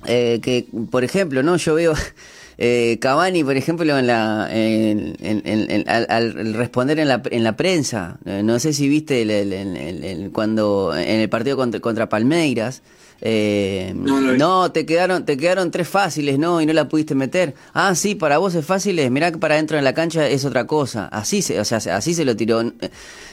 eh, 0.06 0.40
que, 0.42 0.68
por 0.90 1.04
ejemplo, 1.04 1.44
no 1.44 1.58
yo 1.58 1.76
veo 1.76 1.94
eh, 2.58 2.98
Cavani, 3.00 3.44
por 3.44 3.58
ejemplo, 3.58 3.98
en 3.98 4.08
la, 4.08 4.46
al, 4.46 6.54
responder 6.54 7.00
en 7.00 7.08
la, 7.08 7.22
en 7.30 7.44
la 7.44 7.56
prensa, 7.56 8.18
eh, 8.26 8.42
no 8.44 8.60
sé 8.60 8.74
si 8.74 8.90
viste 8.90 9.22
el, 9.22 10.32
cuando 10.32 10.96
en 10.96 11.20
el 11.20 11.30
partido 11.30 11.58
contra, 11.58 11.80
contra 11.80 12.10
Palmeiras, 12.10 12.82
eh, 13.24 13.94
no, 13.96 14.72
te 14.72 14.86
quedaron, 14.88 15.26
te 15.26 15.38
quedaron 15.38 15.70
tres 15.70 15.88
fáciles, 15.88 16.40
¿no? 16.40 16.60
Y 16.60 16.66
no 16.66 16.74
la 16.74 16.90
pudiste 16.90 17.14
meter. 17.14 17.54
Ah, 17.74 17.94
sí, 17.94 18.16
para 18.16 18.40
vos 18.40 18.56
es 18.56 18.66
fácil, 18.66 19.10
mirá 19.12 19.32
que 19.32 19.38
para 19.38 19.54
adentro 19.54 19.78
de 19.78 19.84
la 19.84 19.94
cancha 19.94 20.28
es 20.28 20.44
otra 20.44 20.66
cosa. 20.66 21.06
Así 21.06 21.44
se, 21.44 21.60
o 21.60 21.66
sea, 21.66 21.78
así 21.96 22.16
se 22.16 22.26
lo 22.26 22.36
tiró. 22.36 22.64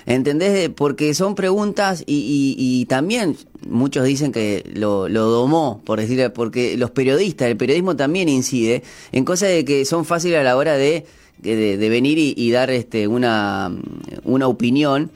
¿Entendés? 0.04 0.68
Porque 0.70 1.14
son 1.14 1.34
preguntas 1.34 2.02
y, 2.06 2.54
y, 2.58 2.84
también 2.86 3.36
muchos 3.66 4.04
dicen 4.04 4.30
que 4.32 4.70
lo, 4.74 5.08
lo 5.08 5.24
domó, 5.24 5.82
por 5.84 6.00
decir, 6.00 6.32
porque 6.34 6.76
los 6.76 6.90
periodistas, 6.90 7.48
el 7.48 7.56
periodismo 7.56 7.96
también 7.96 8.28
incide 8.28 8.82
en 9.12 9.24
cosas 9.24 9.50
de 9.50 9.64
que 9.64 9.84
son 9.84 10.04
fáciles 10.04 10.38
a 10.38 10.42
la 10.42 10.56
hora 10.56 10.76
de, 10.76 11.04
de, 11.38 11.88
venir 11.88 12.18
y, 12.18 12.34
y, 12.36 12.50
dar 12.50 12.70
este, 12.70 13.06
una, 13.08 13.70
una 14.24 14.48
opinión 14.48 15.10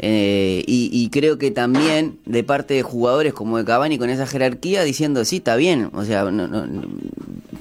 eh, 0.00 0.62
y, 0.66 1.08
creo 1.10 1.38
que 1.38 1.50
también 1.50 2.18
de 2.24 2.44
parte 2.44 2.74
de 2.74 2.82
jugadores 2.82 3.32
como 3.32 3.58
de 3.58 3.64
Cavani 3.64 3.98
con 3.98 4.10
esa 4.10 4.26
jerarquía 4.26 4.84
diciendo, 4.84 5.24
sí, 5.24 5.36
está 5.36 5.56
bien, 5.56 5.90
o 5.92 6.04
sea, 6.04 6.30
no, 6.30 6.48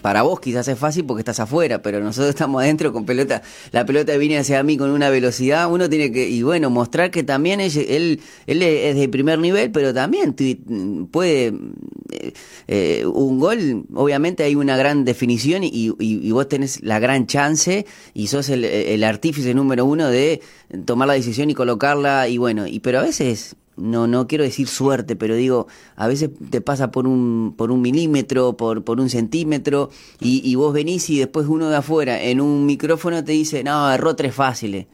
para 0.03 0.22
vos 0.22 0.39
quizás 0.39 0.67
es 0.67 0.77
fácil 0.77 1.06
porque 1.06 1.22
estás 1.22 1.39
afuera, 1.39 1.82
pero 1.82 2.00
nosotros 2.00 2.29
estamos 2.36 2.62
adentro 2.62 2.94
con 2.94 3.06
pelota, 3.06 3.41
la 3.72 3.88
pelota 3.88 4.15
viene 4.17 4.38
hacia 4.38 4.62
mí 4.62 4.77
con 4.77 4.91
una 4.91 5.10
velocidad, 5.10 5.72
uno 5.72 5.89
tiene 5.89 6.12
que, 6.12 6.29
y 6.29 6.44
bueno, 6.44 6.70
mostrar 6.70 7.10
que 7.10 7.24
también 7.24 7.60
él, 7.60 8.20
él, 8.46 8.62
es 8.62 8.96
de 8.96 9.10
primer 9.10 9.39
nivel, 9.39 9.72
pero 9.72 9.91
también 9.91 10.36
puede, 11.10 11.53
eh, 12.12 12.34
eh, 12.67 13.06
un 13.06 13.39
gol, 13.39 13.86
obviamente 13.96 14.44
hay 14.44 14.53
una 14.53 14.77
gran 14.77 15.06
definición 15.06 15.63
y, 15.63 15.91
y, 15.98 16.32
vos 16.32 16.48
tenés 16.48 16.84
la 16.84 17.00
gran 17.00 17.25
chance 17.25 17.88
y 18.13 18.27
sos 18.27 18.50
el, 18.50 18.63
el 18.63 19.03
artífice 19.03 19.56
número 19.56 19.86
uno 19.86 20.08
de 20.08 20.41
tomar 20.86 21.08
la 21.08 21.13
decisión 21.15 21.50
y 21.50 21.53
colocarla 21.53 22.26
y 22.27 22.38
bueno, 22.38 22.67
y 22.67 22.79
pero 22.79 23.00
a 23.00 23.03
veces 23.03 23.55
no, 23.77 24.07
no 24.07 24.27
quiero 24.27 24.43
decir 24.43 24.67
suerte, 24.67 25.15
pero 25.15 25.36
digo, 25.36 25.67
a 25.96 26.07
veces 26.07 26.31
te 26.50 26.62
pasa 26.62 26.91
por 26.91 27.07
un, 27.07 27.53
por 27.55 27.72
un 27.72 27.81
milímetro, 27.81 28.57
por, 28.57 28.84
por 28.84 29.00
un 29.00 29.10
centímetro, 29.10 29.91
y, 30.19 30.53
vos 30.55 30.74
venís 30.74 31.10
y 31.10 31.19
después 31.19 31.48
uno 31.48 31.69
de 31.69 31.77
afuera 31.77 32.22
en 32.22 32.41
un 32.41 32.65
micrófono 32.65 33.24
te 33.24 33.31
dice, 33.31 33.63
no, 33.63 33.91
erró 33.91 34.15
tres 34.15 34.34
fáciles. 34.34 34.88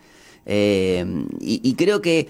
Eh, 0.45 1.05
y, 1.39 1.73
creo 1.75 2.01
que, 2.01 2.27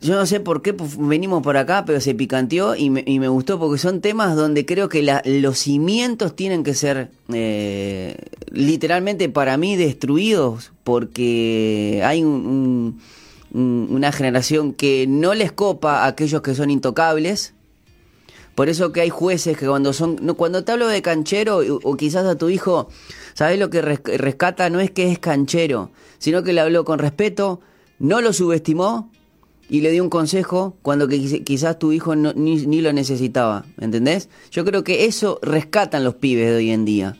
yo 0.00 0.14
no 0.14 0.26
sé 0.26 0.38
por 0.38 0.60
qué 0.60 0.76
venimos 0.98 1.42
por 1.42 1.56
acá, 1.56 1.84
pero 1.86 2.00
se 2.00 2.14
picanteó 2.14 2.76
y 2.76 2.90
me, 2.90 3.02
y 3.06 3.18
me 3.18 3.28
gustó 3.28 3.58
porque 3.58 3.78
son 3.78 4.00
temas 4.00 4.36
donde 4.36 4.66
creo 4.66 4.88
que 4.88 5.02
los 5.24 5.58
cimientos 5.58 6.36
tienen 6.36 6.62
que 6.62 6.74
ser 6.74 7.10
eh, 7.32 8.16
literalmente 8.52 9.28
para 9.28 9.56
mí 9.56 9.76
destruidos 9.76 10.72
porque 10.84 12.02
hay 12.04 12.22
un 12.22 13.00
una 13.52 14.12
generación 14.12 14.72
que 14.72 15.06
no 15.08 15.34
les 15.34 15.52
copa 15.52 16.02
a 16.02 16.06
aquellos 16.06 16.42
que 16.42 16.54
son 16.54 16.70
intocables. 16.70 17.54
Por 18.54 18.68
eso 18.68 18.92
que 18.92 19.00
hay 19.00 19.10
jueces 19.10 19.56
que 19.56 19.66
cuando 19.66 19.92
son... 19.92 20.16
Cuando 20.34 20.64
te 20.64 20.72
hablo 20.72 20.88
de 20.88 21.00
canchero 21.00 21.58
o, 21.58 21.96
quizás 21.96 22.26
a 22.26 22.36
tu 22.36 22.48
hijo, 22.48 22.88
¿sabes 23.34 23.58
lo 23.58 23.70
que 23.70 23.82
rescata? 23.82 24.68
No 24.68 24.80
es 24.80 24.90
que 24.90 25.10
es 25.10 25.18
canchero, 25.18 25.92
sino 26.18 26.42
que 26.42 26.52
le 26.52 26.60
habló 26.60 26.84
con 26.84 26.98
respeto, 26.98 27.60
no 27.98 28.20
lo 28.20 28.32
subestimó 28.32 29.10
y 29.68 29.80
le 29.82 29.90
dio 29.90 30.02
un 30.02 30.10
consejo 30.10 30.76
cuando 30.82 31.08
quizás 31.08 31.78
tu 31.78 31.92
hijo 31.92 32.16
ni, 32.16 32.66
ni, 32.66 32.80
lo 32.80 32.92
necesitaba, 32.92 33.64
¿entendés? 33.78 34.28
Yo 34.50 34.64
creo 34.64 34.82
que 34.82 35.04
eso 35.04 35.38
rescatan 35.42 36.04
los 36.04 36.14
pibes 36.14 36.48
de 36.48 36.56
hoy 36.56 36.70
en 36.70 36.84
día, 36.84 37.16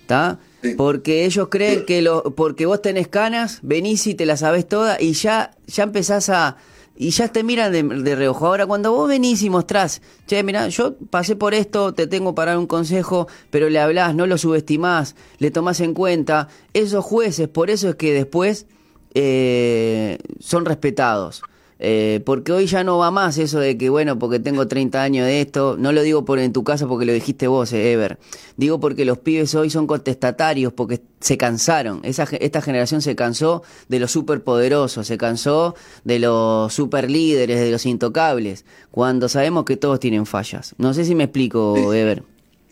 ¿está? 0.00 0.38
Porque 0.76 1.24
ellos 1.24 1.48
creen 1.50 1.84
que 1.86 2.02
lo, 2.02 2.34
porque 2.34 2.66
vos 2.66 2.82
tenés 2.82 3.08
canas, 3.08 3.60
venís 3.62 4.06
y 4.06 4.14
te 4.14 4.26
las 4.26 4.40
sabés 4.40 4.68
todas 4.68 5.00
y 5.00 5.12
ya, 5.12 5.52
ya 5.66 5.84
empezás 5.84 6.28
a, 6.28 6.56
y 6.96 7.10
ya 7.10 7.28
te 7.28 7.42
miran 7.42 7.72
de, 7.72 7.82
de, 7.82 8.14
reojo. 8.14 8.46
Ahora, 8.46 8.66
cuando 8.66 8.92
vos 8.92 9.08
venís 9.08 9.42
y 9.42 9.48
mostrás, 9.48 10.02
che, 10.26 10.42
mira, 10.42 10.68
yo 10.68 10.96
pasé 11.08 11.34
por 11.34 11.54
esto, 11.54 11.94
te 11.94 12.06
tengo 12.06 12.34
para 12.34 12.52
dar 12.52 12.58
un 12.58 12.66
consejo, 12.66 13.26
pero 13.48 13.70
le 13.70 13.78
hablás, 13.78 14.14
no 14.14 14.26
lo 14.26 14.36
subestimás, 14.36 15.16
le 15.38 15.50
tomás 15.50 15.80
en 15.80 15.94
cuenta, 15.94 16.48
esos 16.74 17.02
jueces, 17.02 17.48
por 17.48 17.70
eso 17.70 17.88
es 17.88 17.94
que 17.94 18.12
después 18.12 18.66
eh, 19.14 20.18
son 20.40 20.66
respetados. 20.66 21.42
Eh, 21.82 22.20
porque 22.26 22.52
hoy 22.52 22.66
ya 22.66 22.84
no 22.84 22.98
va 22.98 23.10
más 23.10 23.38
eso 23.38 23.58
de 23.58 23.78
que, 23.78 23.88
bueno, 23.88 24.18
porque 24.18 24.38
tengo 24.38 24.68
30 24.68 25.02
años 25.02 25.26
de 25.26 25.40
esto, 25.40 25.76
no 25.78 25.92
lo 25.92 26.02
digo 26.02 26.26
por 26.26 26.38
en 26.38 26.52
tu 26.52 26.62
casa 26.62 26.86
porque 26.86 27.06
lo 27.06 27.12
dijiste 27.14 27.48
vos, 27.48 27.72
eh, 27.72 27.92
Ever, 27.92 28.18
digo 28.58 28.78
porque 28.80 29.06
los 29.06 29.16
pibes 29.16 29.54
hoy 29.54 29.70
son 29.70 29.86
contestatarios, 29.86 30.74
porque 30.74 31.00
se 31.20 31.38
cansaron, 31.38 32.00
Esa, 32.02 32.24
esta 32.38 32.60
generación 32.60 33.00
se 33.00 33.16
cansó 33.16 33.62
de 33.88 33.98
los 33.98 34.10
superpoderosos, 34.10 35.06
se 35.06 35.16
cansó 35.16 35.74
de 36.04 36.18
los 36.18 36.72
superlíderes, 36.74 37.58
de 37.58 37.70
los 37.70 37.86
intocables, 37.86 38.66
cuando 38.90 39.30
sabemos 39.30 39.64
que 39.64 39.78
todos 39.78 40.00
tienen 40.00 40.26
fallas. 40.26 40.74
No 40.76 40.92
sé 40.92 41.06
si 41.06 41.14
me 41.14 41.24
explico, 41.24 41.94
Ever. 41.94 42.22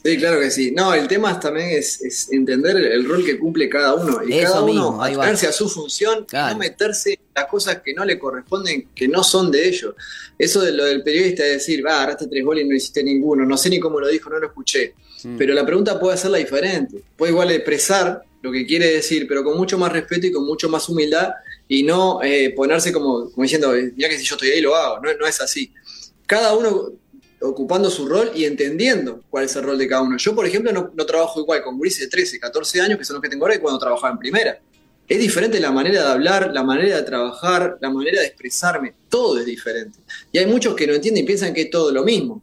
Sí, 0.04 0.16
claro 0.16 0.40
que 0.40 0.50
sí. 0.50 0.70
No, 0.70 0.94
el 0.94 1.08
tema 1.08 1.38
también 1.40 1.70
es, 1.70 2.28
entender 2.30 2.76
el, 2.76 3.04
rol 3.04 3.24
que 3.24 3.38
cumple 3.38 3.68
cada 3.68 3.94
uno. 3.94 4.20
Y 4.26 4.40
cada 4.40 4.62
uno 4.62 5.02
acercarse 5.02 5.46
a 5.48 5.52
su 5.52 5.68
función 5.68 6.26
y 6.30 6.36
no 6.36 6.58
meterse 6.58 7.14
en 7.14 7.20
las 7.34 7.46
cosas 7.46 7.80
que 7.84 7.94
no 7.94 8.04
le 8.04 8.18
corresponden, 8.18 8.88
que 8.94 9.08
no 9.08 9.24
son 9.24 9.50
de 9.50 9.68
ellos. 9.68 9.94
Eso 10.38 10.62
de 10.62 10.72
lo 10.72 10.84
del 10.84 11.02
periodista 11.02 11.42
de 11.42 11.52
decir, 11.54 11.84
va, 11.84 11.96
agarraste 11.96 12.28
tres 12.28 12.44
goles 12.44 12.64
y 12.64 12.68
no 12.68 12.74
hiciste 12.74 13.02
ninguno. 13.02 13.44
No 13.44 13.56
sé 13.56 13.70
ni 13.70 13.80
cómo 13.80 13.98
lo 13.98 14.08
dijo, 14.08 14.30
no 14.30 14.38
lo 14.38 14.46
escuché. 14.46 14.94
Pero 15.36 15.52
la 15.52 15.66
pregunta 15.66 15.98
puede 15.98 16.14
hacerla 16.14 16.38
diferente. 16.38 17.02
Puede 17.16 17.32
igual 17.32 17.50
expresar 17.50 18.22
lo 18.40 18.52
que 18.52 18.64
quiere 18.64 18.92
decir, 18.92 19.26
pero 19.26 19.42
con 19.42 19.56
mucho 19.56 19.76
más 19.78 19.92
respeto 19.92 20.28
y 20.28 20.32
con 20.32 20.46
mucho 20.46 20.68
más 20.68 20.88
humildad 20.88 21.30
y 21.66 21.82
no 21.82 22.22
eh, 22.22 22.52
ponerse 22.54 22.92
como, 22.92 23.30
como 23.30 23.42
diciendo, 23.42 23.74
ya 23.96 24.08
que 24.08 24.16
si 24.16 24.24
yo 24.24 24.36
estoy 24.36 24.50
ahí 24.50 24.60
lo 24.60 24.76
hago. 24.76 25.00
No, 25.00 25.12
no 25.14 25.26
es 25.26 25.40
así. 25.40 25.72
Cada 26.24 26.54
uno 26.54 26.92
ocupando 27.40 27.90
su 27.90 28.06
rol 28.06 28.32
y 28.34 28.44
entendiendo 28.44 29.22
cuál 29.30 29.44
es 29.44 29.56
el 29.56 29.62
rol 29.62 29.78
de 29.78 29.88
cada 29.88 30.02
uno. 30.02 30.16
Yo, 30.16 30.34
por 30.34 30.46
ejemplo, 30.46 30.72
no, 30.72 31.06
trabajo 31.06 31.40
igual 31.40 31.62
con 31.62 31.78
gurises 31.78 32.00
de 32.00 32.08
13, 32.08 32.40
14 32.40 32.80
años, 32.80 32.98
que 32.98 33.04
son 33.04 33.14
los 33.14 33.22
que 33.22 33.28
tengo 33.28 33.44
ahora, 33.44 33.54
que 33.54 33.60
cuando 33.60 33.78
trabajaba 33.78 34.12
en 34.12 34.18
primera. 34.18 34.58
Es 35.06 35.18
diferente 35.18 35.58
la 35.58 35.70
manera 35.70 36.02
de 36.02 36.08
hablar, 36.08 36.50
la 36.52 36.62
manera 36.62 36.96
de 36.96 37.02
trabajar, 37.02 37.78
la 37.80 37.90
manera 37.90 38.20
de 38.20 38.26
expresarme, 38.26 38.94
todo 39.08 39.38
es 39.38 39.46
diferente. 39.46 40.00
Y 40.32 40.38
hay 40.38 40.46
muchos 40.46 40.74
que 40.74 40.86
no 40.86 40.94
entienden 40.94 41.24
y 41.24 41.26
piensan 41.26 41.54
que 41.54 41.62
es 41.62 41.70
todo 41.70 41.90
lo 41.92 42.04
mismo. 42.04 42.42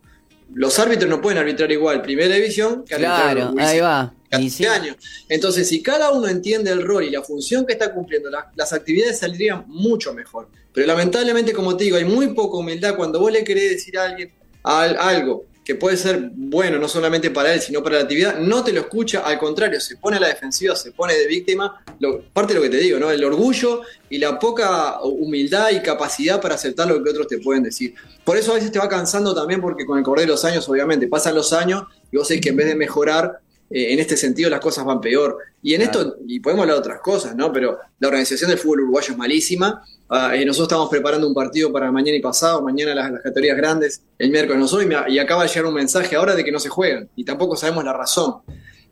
Los 0.54 0.80
árbitros 0.80 1.10
no 1.10 1.22
pueden 1.22 1.38
arbitrar 1.38 1.72
igual 1.72 2.02
primera 2.02 2.34
división 2.34 2.84
que 2.84 2.96
Claro, 2.96 3.54
ahí 3.58 3.80
va. 3.80 4.14
años. 4.32 4.98
Entonces, 5.30 5.68
si 5.68 5.82
cada 5.84 6.12
uno 6.12 6.28
entiende 6.28 6.72
el 6.72 6.82
rol 6.82 7.04
y 7.04 7.12
la 7.12 7.22
función 7.22 7.66
que 7.66 7.74
está 7.74 7.94
cumpliendo, 7.94 8.30
las 8.56 8.74
actividades 8.74 9.20
saldrían 9.20 9.66
mucho 9.68 10.14
mejor. 10.14 10.50
Pero 10.74 10.88
lamentablemente, 10.88 11.54
como 11.54 11.78
te 11.78 11.86
digo, 11.86 11.98
hay 11.98 12.06
muy 12.06 12.34
poca 12.34 12.58
humildad 12.58 12.96
cuando 12.96 13.20
vos 13.20 13.32
le 13.32 13.44
querés 13.44 13.72
decir 13.72 13.98
a 13.98 14.06
alguien 14.06 14.32
algo 14.66 15.46
que 15.66 15.74
puede 15.74 15.98
ser 15.98 16.30
bueno 16.32 16.78
no 16.78 16.88
solamente 16.88 17.32
para 17.32 17.52
él, 17.52 17.60
sino 17.60 17.82
para 17.82 17.96
la 17.96 18.04
actividad, 18.04 18.38
no 18.38 18.64
te 18.64 18.72
lo 18.72 18.82
escucha, 18.82 19.22
al 19.22 19.40
contrario, 19.40 19.82
se 19.82 19.98
pone 19.98 20.18
a 20.18 20.20
la 20.20 20.28
defensiva, 20.28 20.76
se 20.76 20.92
pone 20.92 21.16
de 21.16 21.26
víctima. 21.26 21.84
Lo, 22.00 22.22
parte 22.22 22.54
de 22.54 22.60
lo 22.60 22.64
que 22.64 22.70
te 22.70 22.78
digo, 22.78 23.00
¿no? 23.00 23.10
El 23.10 23.24
orgullo 23.24 23.82
y 24.08 24.20
la 24.20 24.38
poca 24.38 25.02
humildad 25.02 25.72
y 25.72 25.82
capacidad 25.82 26.40
para 26.40 26.54
aceptar 26.54 26.88
lo 26.88 27.04
que 27.04 27.10
otros 27.10 27.28
te 27.28 27.40
pueden 27.40 27.64
decir. 27.64 27.96
Por 28.24 28.38
eso 28.38 28.52
a 28.52 28.56
veces 28.56 28.72
te 28.72 28.78
va 28.78 28.88
cansando 28.88 29.34
también, 29.34 29.60
porque 29.60 29.88
con 29.88 29.98
el 29.98 30.04
correr 30.04 30.28
de 30.28 30.34
los 30.34 30.46
años, 30.46 30.70
obviamente, 30.70 31.08
pasan 31.08 31.34
los 31.34 31.52
años 31.52 31.84
y 32.12 32.18
vos 32.18 32.28
sabés 32.28 32.42
que 32.42 32.50
en 32.50 32.58
vez 32.58 32.68
de 32.68 32.76
mejorar, 32.76 33.40
eh, 33.72 33.94
en 33.94 33.98
este 33.98 34.16
sentido 34.18 34.52
las 34.52 34.60
cosas 34.60 34.86
van 34.86 35.02
peor. 35.02 35.40
Y 35.64 35.74
en 35.74 35.82
esto, 35.82 36.18
y 36.28 36.42
podemos 36.42 36.62
hablar 36.62 36.76
de 36.76 36.82
otras 36.82 37.00
cosas, 37.02 37.36
¿no? 37.36 37.52
Pero 37.52 37.80
la 37.98 38.08
organización 38.08 38.52
del 38.52 38.60
fútbol 38.60 38.82
uruguayo 38.82 39.14
es 39.14 39.18
malísima 39.18 39.84
Ah, 40.08 40.36
eh, 40.36 40.46
nosotros 40.46 40.68
estamos 40.68 40.90
preparando 40.90 41.28
un 41.28 41.34
partido 41.34 41.72
para 41.72 41.92
mañana 41.92 42.18
y 42.18 42.22
pasado, 42.22 42.62
mañana 42.62 42.94
las, 42.94 43.12
categorías 43.22 43.58
grandes, 43.58 44.02
el 44.20 44.30
miércoles 44.30 44.60
nosotros, 44.60 44.88
y, 45.08 45.14
y, 45.14 45.20
acaba 45.20 45.44
de 45.44 45.50
llegar 45.50 45.66
un 45.66 45.74
mensaje 45.74 46.16
ahora 46.16 46.36
de 46.36 46.44
que 46.44 46.52
no 46.52 46.60
se 46.60 46.70
juegan, 46.70 47.10
y 47.16 47.24
tampoco 47.24 47.56
sabemos 47.56 47.84
la 47.84 47.94
razón. 47.94 48.36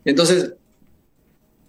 Entonces, 0.04 0.54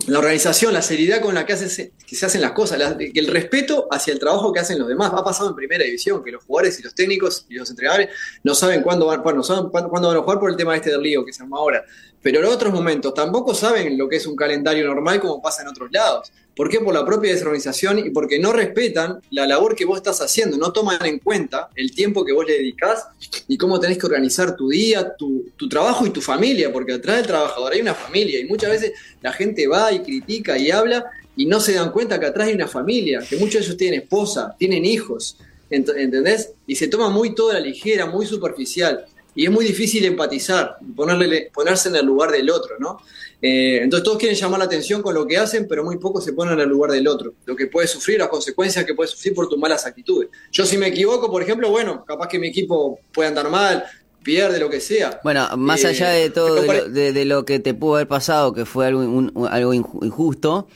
la 0.07 0.19
organización, 0.19 0.73
la 0.73 0.81
seriedad 0.81 1.19
con 1.19 1.33
la 1.33 1.45
que, 1.45 1.55
que 1.55 2.15
se 2.15 2.25
hacen 2.25 2.41
las 2.41 2.51
cosas, 2.51 2.79
el 2.99 3.27
respeto 3.27 3.87
hacia 3.89 4.13
el 4.13 4.19
trabajo 4.19 4.53
que 4.53 4.59
hacen 4.59 4.77
los 4.77 4.87
demás. 4.87 5.11
Ha 5.13 5.23
pasado 5.23 5.49
en 5.49 5.55
primera 5.55 5.83
división, 5.83 6.23
que 6.23 6.31
los 6.31 6.43
jugadores 6.43 6.79
y 6.79 6.83
los 6.83 6.93
técnicos 6.93 7.45
y 7.49 7.55
los 7.55 7.69
entrenadores 7.69 8.09
no 8.43 8.53
saben 8.53 8.83
cuándo 8.83 9.07
van, 9.07 9.23
bueno, 9.23 9.41
saben 9.41 9.69
cuándo 9.69 10.07
van 10.09 10.17
a 10.17 10.21
jugar 10.21 10.39
por 10.39 10.51
el 10.51 10.57
tema 10.57 10.75
este 10.75 10.91
del 10.91 11.01
lío 11.01 11.25
que 11.25 11.33
se 11.33 11.43
llama 11.43 11.57
ahora. 11.57 11.83
Pero 12.21 12.39
en 12.39 12.45
otros 12.45 12.71
momentos 12.71 13.13
tampoco 13.13 13.55
saben 13.55 13.97
lo 13.97 14.07
que 14.07 14.17
es 14.17 14.27
un 14.27 14.35
calendario 14.35 14.85
normal 14.85 15.19
como 15.19 15.41
pasa 15.41 15.63
en 15.63 15.69
otros 15.69 15.89
lados. 15.91 16.31
¿Por 16.55 16.69
qué? 16.69 16.79
Por 16.79 16.93
la 16.93 17.05
propia 17.05 17.33
desorganización 17.33 17.99
y 17.99 18.09
porque 18.11 18.39
no 18.39 18.53
respetan 18.53 19.19
la 19.29 19.45
labor 19.45 19.75
que 19.75 19.83
vos 19.83 19.97
estás 19.97 20.21
haciendo, 20.21 20.57
no 20.57 20.71
toman 20.71 21.05
en 21.05 21.19
cuenta 21.19 21.69
el 21.75 21.93
tiempo 21.93 22.23
que 22.23 22.31
vos 22.31 22.45
le 22.45 22.53
dedicás 22.53 23.07
y 23.47 23.57
cómo 23.57 23.79
tenés 23.79 23.97
que 23.97 24.05
organizar 24.05 24.55
tu 24.55 24.69
día, 24.69 25.15
tu, 25.17 25.51
trabajo 25.69 26.05
y 26.05 26.11
tu 26.11 26.21
familia, 26.21 26.71
porque 26.71 26.93
atrás 26.93 27.17
del 27.17 27.27
trabajador 27.27 27.73
hay 27.73 27.81
una 27.81 27.93
familia 27.93 28.39
y 28.39 28.45
muchas 28.45 28.69
veces 28.69 28.93
la 29.21 29.33
gente 29.33 29.67
va 29.67 29.91
y 29.91 29.99
critica 29.99 30.57
y 30.57 30.71
habla 30.71 31.05
y 31.35 31.45
no 31.45 31.59
se 31.59 31.73
dan 31.73 31.91
cuenta 31.91 32.19
que 32.19 32.27
atrás 32.27 32.47
hay 32.47 32.53
una 32.53 32.67
familia, 32.67 33.19
que 33.27 33.35
muchos 33.35 33.55
de 33.55 33.65
ellos 33.65 33.77
tienen 33.77 34.01
esposa, 34.01 34.55
tienen 34.57 34.85
hijos, 34.85 35.37
¿entendés? 35.69 36.51
Y 36.65 36.75
se 36.75 36.87
toma 36.87 37.09
muy 37.09 37.35
toda 37.35 37.55
la 37.55 37.59
ligera, 37.59 38.05
muy 38.05 38.25
superficial 38.25 39.05
y 39.35 39.45
es 39.45 39.51
muy 39.51 39.65
difícil 39.65 40.05
empatizar, 40.05 40.77
ponerle, 40.95 41.51
ponerse 41.53 41.89
en 41.89 41.97
el 41.97 42.05
lugar 42.05 42.31
del 42.31 42.49
otro, 42.49 42.75
¿no? 42.79 42.99
Eh, 43.41 43.81
entonces 43.83 44.03
todos 44.03 44.17
quieren 44.17 44.37
llamar 44.37 44.59
la 44.59 44.65
atención 44.65 45.01
con 45.01 45.13
lo 45.13 45.27
que 45.27 45.37
hacen, 45.37 45.67
pero 45.67 45.83
muy 45.83 45.97
pocos 45.97 46.23
se 46.23 46.33
ponen 46.33 46.53
en 46.53 46.61
el 46.61 46.69
lugar 46.69 46.91
del 46.91 47.07
otro, 47.07 47.33
lo 47.45 47.55
que 47.55 47.67
puede 47.67 47.87
sufrir, 47.87 48.17
las 48.17 48.29
consecuencias 48.29 48.85
que 48.85 48.95
puede 48.95 49.09
sufrir 49.09 49.35
por 49.35 49.49
tus 49.49 49.59
malas 49.59 49.85
actitudes. 49.85 50.29
Yo 50.51 50.65
si 50.65 50.77
me 50.77 50.87
equivoco, 50.87 51.29
por 51.29 51.43
ejemplo, 51.43 51.69
bueno, 51.69 52.05
capaz 52.05 52.29
que 52.29 52.39
mi 52.39 52.47
equipo 52.47 52.99
puede 53.13 53.29
andar 53.29 53.49
mal, 53.49 53.83
pierde 54.23 54.57
lo 54.57 54.69
que 54.69 54.79
sea. 54.79 55.19
Bueno, 55.23 55.45
más 55.57 55.83
eh, 55.83 55.87
allá 55.87 56.09
de 56.09 56.29
todo 56.29 56.55
de 56.55 57.25
lo, 57.25 57.45
que 57.45 57.59
te 57.59 57.73
pudo 57.73 57.95
haber 57.95 58.07
pasado, 58.07 58.53
que 58.53 58.65
fue 58.65 58.87
algo, 58.87 59.31
algo 59.49 59.73
injusto, 59.73 60.67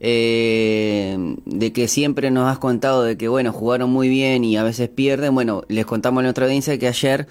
eh, 0.00 1.16
de 1.44 1.72
que 1.72 1.88
siempre 1.88 2.30
nos 2.30 2.50
has 2.50 2.58
contado 2.58 3.04
de 3.04 3.16
que, 3.16 3.28
bueno, 3.28 3.52
jugaron 3.52 3.90
muy 3.90 4.08
bien 4.08 4.44
y 4.44 4.56
a 4.56 4.64
veces 4.64 4.88
pierden, 4.88 5.34
bueno, 5.34 5.62
les 5.68 5.86
contamos 5.86 6.20
a 6.20 6.22
nuestra 6.24 6.44
audiencia 6.44 6.78
que 6.78 6.88
ayer 6.88 7.26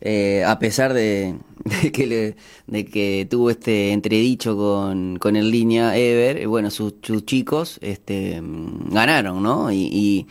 eh, 0.00 0.44
a 0.46 0.58
pesar 0.58 0.94
de, 0.94 1.36
que 1.92 2.36
de 2.66 2.86
que 2.86 3.26
tuvo 3.30 3.50
este 3.50 3.92
entredicho 3.92 4.56
con, 4.56 5.18
con 5.18 5.36
el 5.36 5.50
línea 5.50 5.96
Ever, 5.96 6.38
eh, 6.38 6.46
bueno, 6.46 6.70
sus, 6.70 6.94
chicos 7.26 7.78
este, 7.82 8.40
ganaron, 8.42 9.42
¿no? 9.42 9.70
Y, 9.72 10.26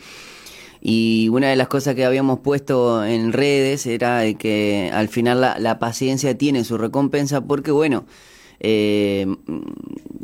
y, 0.82 1.28
una 1.28 1.48
de 1.50 1.56
las 1.56 1.68
cosas 1.68 1.94
que 1.94 2.04
habíamos 2.04 2.40
puesto 2.40 3.04
en 3.04 3.32
redes 3.32 3.86
era 3.86 4.32
que 4.34 4.90
al 4.92 5.08
final 5.08 5.40
la, 5.40 5.78
paciencia 5.78 6.36
tiene 6.36 6.64
su 6.64 6.78
recompensa 6.78 7.42
porque, 7.42 7.70
bueno, 7.70 8.06
eh, 8.60 9.26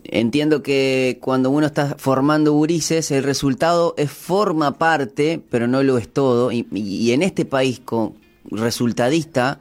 entiendo 0.04 0.62
que 0.62 1.18
cuando 1.20 1.50
uno 1.50 1.66
está 1.66 1.94
formando 1.98 2.52
gurises, 2.52 3.10
el 3.10 3.22
resultado 3.22 3.94
es 3.96 4.10
forma 4.10 4.78
parte, 4.78 5.40
pero 5.50 5.68
no 5.68 5.82
lo 5.82 5.98
es 5.98 6.08
todo. 6.08 6.50
Y, 6.52 6.66
y 6.72 7.12
en 7.12 7.22
este 7.22 7.44
país, 7.44 7.80
con, 7.80 8.14
resultadista 8.50 9.60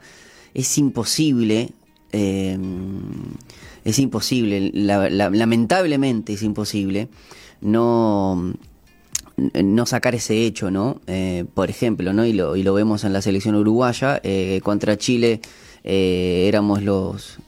es 0.54 0.78
imposible, 0.78 1.70
eh, 2.12 2.58
es 3.84 3.98
imposible, 3.98 4.70
lamentablemente 4.72 6.32
es 6.32 6.42
imposible 6.42 7.08
no 7.60 8.54
no 9.36 9.84
sacar 9.84 10.14
ese 10.14 10.46
hecho, 10.46 10.70
¿no? 10.70 11.02
Eh, 11.06 11.44
por 11.52 11.68
ejemplo, 11.68 12.14
¿no? 12.14 12.24
Y 12.24 12.32
lo, 12.32 12.56
y 12.56 12.62
lo 12.62 12.72
vemos 12.72 13.04
en 13.04 13.12
la 13.12 13.20
selección 13.20 13.54
uruguaya, 13.54 14.18
eh, 14.24 14.60
contra 14.62 14.96
Chile 14.96 15.40
éramos 15.88 16.82
los 16.82 17.38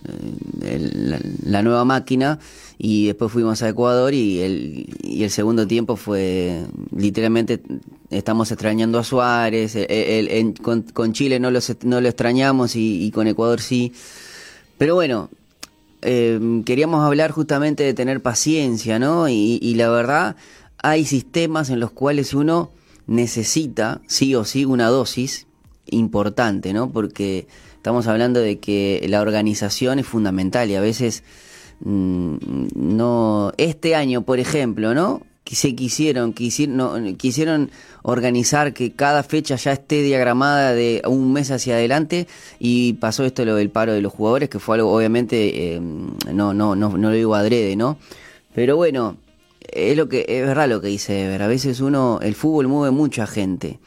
la, 1.44 1.62
nueva 1.62 1.84
máquina 1.84 2.38
y 2.78 3.06
después 3.06 3.32
fuimos 3.32 3.62
a 3.62 3.68
Ecuador 3.68 4.14
y 4.14 4.38
el, 4.38 4.96
y 5.02 5.24
el 5.24 5.30
segundo 5.30 5.66
tiempo 5.66 5.96
fue 5.96 6.66
literalmente 6.94 7.60
estamos 8.10 8.50
extrañando 8.50 8.98
a 8.98 9.04
Suárez, 9.04 9.74
el, 9.76 10.54
con, 10.60 11.12
Chile 11.12 11.40
no, 11.40 11.50
no 11.50 12.00
lo 12.00 12.08
extrañamos 12.08 12.76
y, 12.76 13.10
con 13.12 13.26
Ecuador 13.26 13.60
sí. 13.60 13.92
Pero 14.76 14.94
bueno, 14.94 15.30
eh, 16.02 16.62
queríamos 16.64 17.04
hablar 17.04 17.30
justamente 17.30 17.82
de 17.82 17.94
tener 17.94 18.22
paciencia, 18.22 18.98
¿no? 18.98 19.28
Y, 19.28 19.58
y 19.60 19.74
la 19.74 19.90
verdad, 19.90 20.36
hay 20.78 21.04
sistemas 21.04 21.70
en 21.70 21.80
los 21.80 21.90
cuales 21.90 22.34
uno 22.34 22.70
necesita, 23.06 24.00
sí 24.06 24.34
o 24.34 24.44
sí, 24.44 24.64
una 24.64 24.88
dosis 24.88 25.46
importante, 25.86 26.72
¿no? 26.72 26.90
Porque 26.90 27.46
estamos 27.74 28.06
hablando 28.06 28.40
de 28.40 28.58
que 28.58 29.04
la 29.08 29.20
organización 29.20 29.98
es 29.98 30.06
fundamental 30.06 30.70
y 30.70 30.76
a 30.76 30.80
veces 30.80 31.24
Mm, 31.80 32.38
no 32.74 33.52
este 33.56 33.94
año 33.94 34.22
por 34.22 34.40
ejemplo 34.40 34.94
no 34.94 35.22
se 35.56 35.74
quisieron 35.74 36.32
quisieron, 36.32 37.16
quisieron 37.16 37.70
organizar 38.02 38.72
que 38.72 38.92
cada 38.92 39.22
fecha 39.22 39.56
ya 39.56 39.72
esté 39.72 40.02
diagramada 40.02 40.72
de 40.72 41.02
un 41.06 41.32
mes 41.32 41.50
hacia 41.50 41.74
adelante 41.74 42.26
y 42.58 42.94
pasó 42.94 43.24
esto 43.24 43.44
lo 43.44 43.56
del 43.56 43.70
paro 43.70 43.92
de 43.92 44.02
los 44.02 44.12
jugadores 44.12 44.48
que 44.48 44.58
fue 44.58 44.76
algo 44.76 44.92
obviamente 44.92 45.74
eh, 45.74 45.80
no 45.80 46.54
no 46.54 46.74
no 46.74 46.96
no 46.96 47.08
lo 47.08 47.10
digo 47.10 47.34
adrede 47.34 47.76
no 47.76 47.98
pero 48.54 48.76
bueno 48.76 49.16
es 49.60 49.96
lo 49.96 50.08
que 50.08 50.24
es 50.28 50.46
verdad 50.46 50.68
lo 50.68 50.80
que 50.80 50.88
dice 50.88 51.24
Ever 51.24 51.42
a 51.42 51.48
veces 51.48 51.80
uno 51.80 52.20
el 52.22 52.34
fútbol 52.34 52.68
mueve 52.68 52.94
mucha 52.94 53.26
gente 53.26 53.78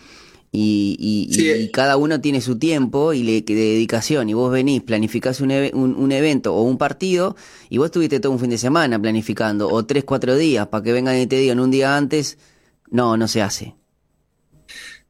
y, 0.53 0.97
y, 0.99 1.71
cada 1.71 1.95
uno 1.95 2.19
tiene 2.19 2.41
su 2.41 2.59
tiempo 2.59 3.13
y 3.13 3.23
le, 3.23 3.41
de 3.41 3.55
dedicación. 3.55 4.27
Y 4.29 4.33
vos 4.33 4.51
venís, 4.51 4.81
planificás 4.81 5.39
un, 5.39 5.51
un, 5.51 6.11
evento 6.11 6.53
o 6.53 6.63
un 6.63 6.77
partido 6.77 7.37
y 7.69 7.77
vos 7.77 7.89
tuviste 7.89 8.19
todo 8.19 8.33
un 8.33 8.39
fin 8.39 8.49
de 8.49 8.57
semana 8.57 9.01
planificando 9.01 9.69
o 9.69 9.85
tres, 9.85 10.03
cuatro 10.03 10.35
días 10.35 10.67
para 10.67 10.83
que 10.83 10.91
vengan 10.91 11.17
y 11.17 11.25
te 11.25 11.37
digan 11.37 11.61
un 11.61 11.71
día 11.71 11.95
antes, 11.95 12.37
no, 12.89 13.15
no 13.15 13.29
se 13.29 13.41
hace. 13.41 13.75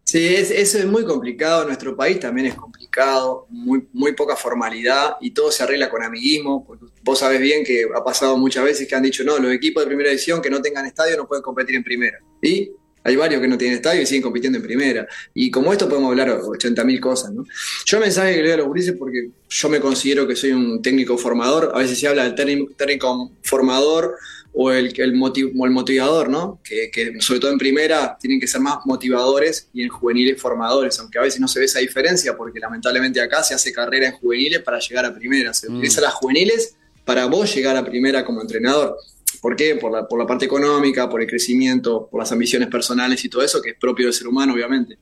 Sí, 0.04 0.28
eso 0.28 0.78
es 0.78 0.86
muy 0.86 1.06
complicado. 1.06 1.66
Nuestro 1.66 1.96
país 1.96 2.20
también 2.20 2.48
es 2.48 2.56
complicado, 2.56 3.48
muy, 3.50 3.88
muy 3.94 4.14
poca 4.14 4.36
formalidad 4.36 5.16
y 5.22 5.32
todo 5.32 5.52
se 5.52 5.64
arregla 5.64 5.90
con 5.90 6.04
amiguismo. 6.04 6.68
Vos 7.02 7.20
sabés 7.20 7.40
bien 7.40 7.64
que 7.64 7.86
ha 7.96 8.04
pasado 8.04 8.38
muchas 8.38 8.64
veces 8.64 8.88
que 8.88 8.94
han 8.94 9.04
dicho, 9.04 9.24
no, 9.24 9.40
los 9.40 9.52
equipos 9.54 9.82
de 9.84 9.88
primera 9.88 10.12
edición 10.12 10.42
que 10.42 10.52
no 10.52 10.62
tengan 10.62 10.86
estadio 10.86 11.18
no 11.18 11.28
pueden 11.28 11.42
competir 11.42 11.76
en 11.76 11.84
primera. 11.84 12.20
¿Y 12.42 12.72
hay 13.04 13.16
varios 13.16 13.42
que 13.42 13.48
no 13.48 13.58
tienen 13.58 13.78
estadio 13.78 14.02
y 14.02 14.06
siguen 14.06 14.22
compitiendo 14.22 14.58
en 14.58 14.64
primera. 14.64 15.08
Y 15.34 15.50
como 15.50 15.72
esto 15.72 15.90
podemos 15.90 16.12
hablar 16.12 16.40
80.000 16.40 17.00
cosas, 17.00 17.32
¿no? 17.32 17.46
Yo 17.86 18.00
mensaje 18.00 18.36
que 18.36 18.42
le 18.42 18.44
doy 18.44 18.52
a 18.54 18.58
los 18.58 18.68
gurises 18.68 18.96
porque 18.98 19.30
yo 19.50 19.70
me 19.70 19.80
considero 19.80 20.28
que 20.28 20.36
soy 20.36 20.52
un 20.52 20.82
técnico 20.82 21.18
formador. 21.18 21.72
A 21.74 21.80
veces 21.80 22.00
se 22.00 22.08
habla 22.08 22.24
del 22.24 22.36
técnico, 22.36 23.32
formador 23.42 24.18
o 24.54 24.72
el, 24.72 24.88
el, 24.88 25.00
el 25.00 25.72
motivador, 25.72 26.30
¿no? 26.30 26.60
Que, 26.64 26.92
sobre 27.20 27.40
todo 27.40 27.52
en 27.52 27.58
primera 27.58 28.18
tienen 28.20 28.40
que 28.40 28.48
ser 28.48 28.62
más 28.62 28.80
motivadores 28.86 29.68
y 29.74 29.82
en 29.82 29.90
juveniles 29.90 30.40
formadores, 30.40 31.00
aunque 31.00 31.18
a 31.18 31.22
veces 31.22 31.40
no 31.40 31.48
se 31.48 31.60
ve 31.60 31.66
esa 31.66 31.80
diferencia 31.80 32.36
porque 32.36 32.60
lamentablemente 32.60 33.22
acá 33.22 33.44
se 33.44 33.54
hace 33.54 33.72
carrera 33.72 34.08
en 34.08 34.14
juveniles 34.14 34.62
para 34.62 34.80
llegar 34.80 35.06
a 35.06 35.14
primera. 35.14 35.54
Se 35.54 35.70
mm. 35.70 35.76
utiliza 35.76 36.02
las 36.02 36.14
juveniles 36.14 36.76
para 37.06 37.26
vos 37.26 37.54
llegar 37.54 37.76
a 37.78 37.84
primera 37.84 38.24
como 38.24 38.42
entrenador. 38.42 38.98
¿Por 39.42 39.56
qué? 39.56 39.76
Por 39.76 39.92
la, 39.92 40.08
por 40.08 40.20
la 40.20 40.28
parte 40.28 40.46
económica, 40.46 41.10
por 41.10 41.22
el 41.22 41.28
crecimiento, 41.28 42.08
por 42.10 42.20
las 42.20 42.32
ambiciones 42.32 42.70
personales 42.70 43.26
y 43.26 43.30
todo 43.30 43.42
eso, 43.42 43.62
que 43.62 43.72
es 43.72 43.76
propio 43.78 44.06
del 44.06 44.14
ser 44.14 44.28
humano, 44.28 44.54
obviamente. 44.54 45.00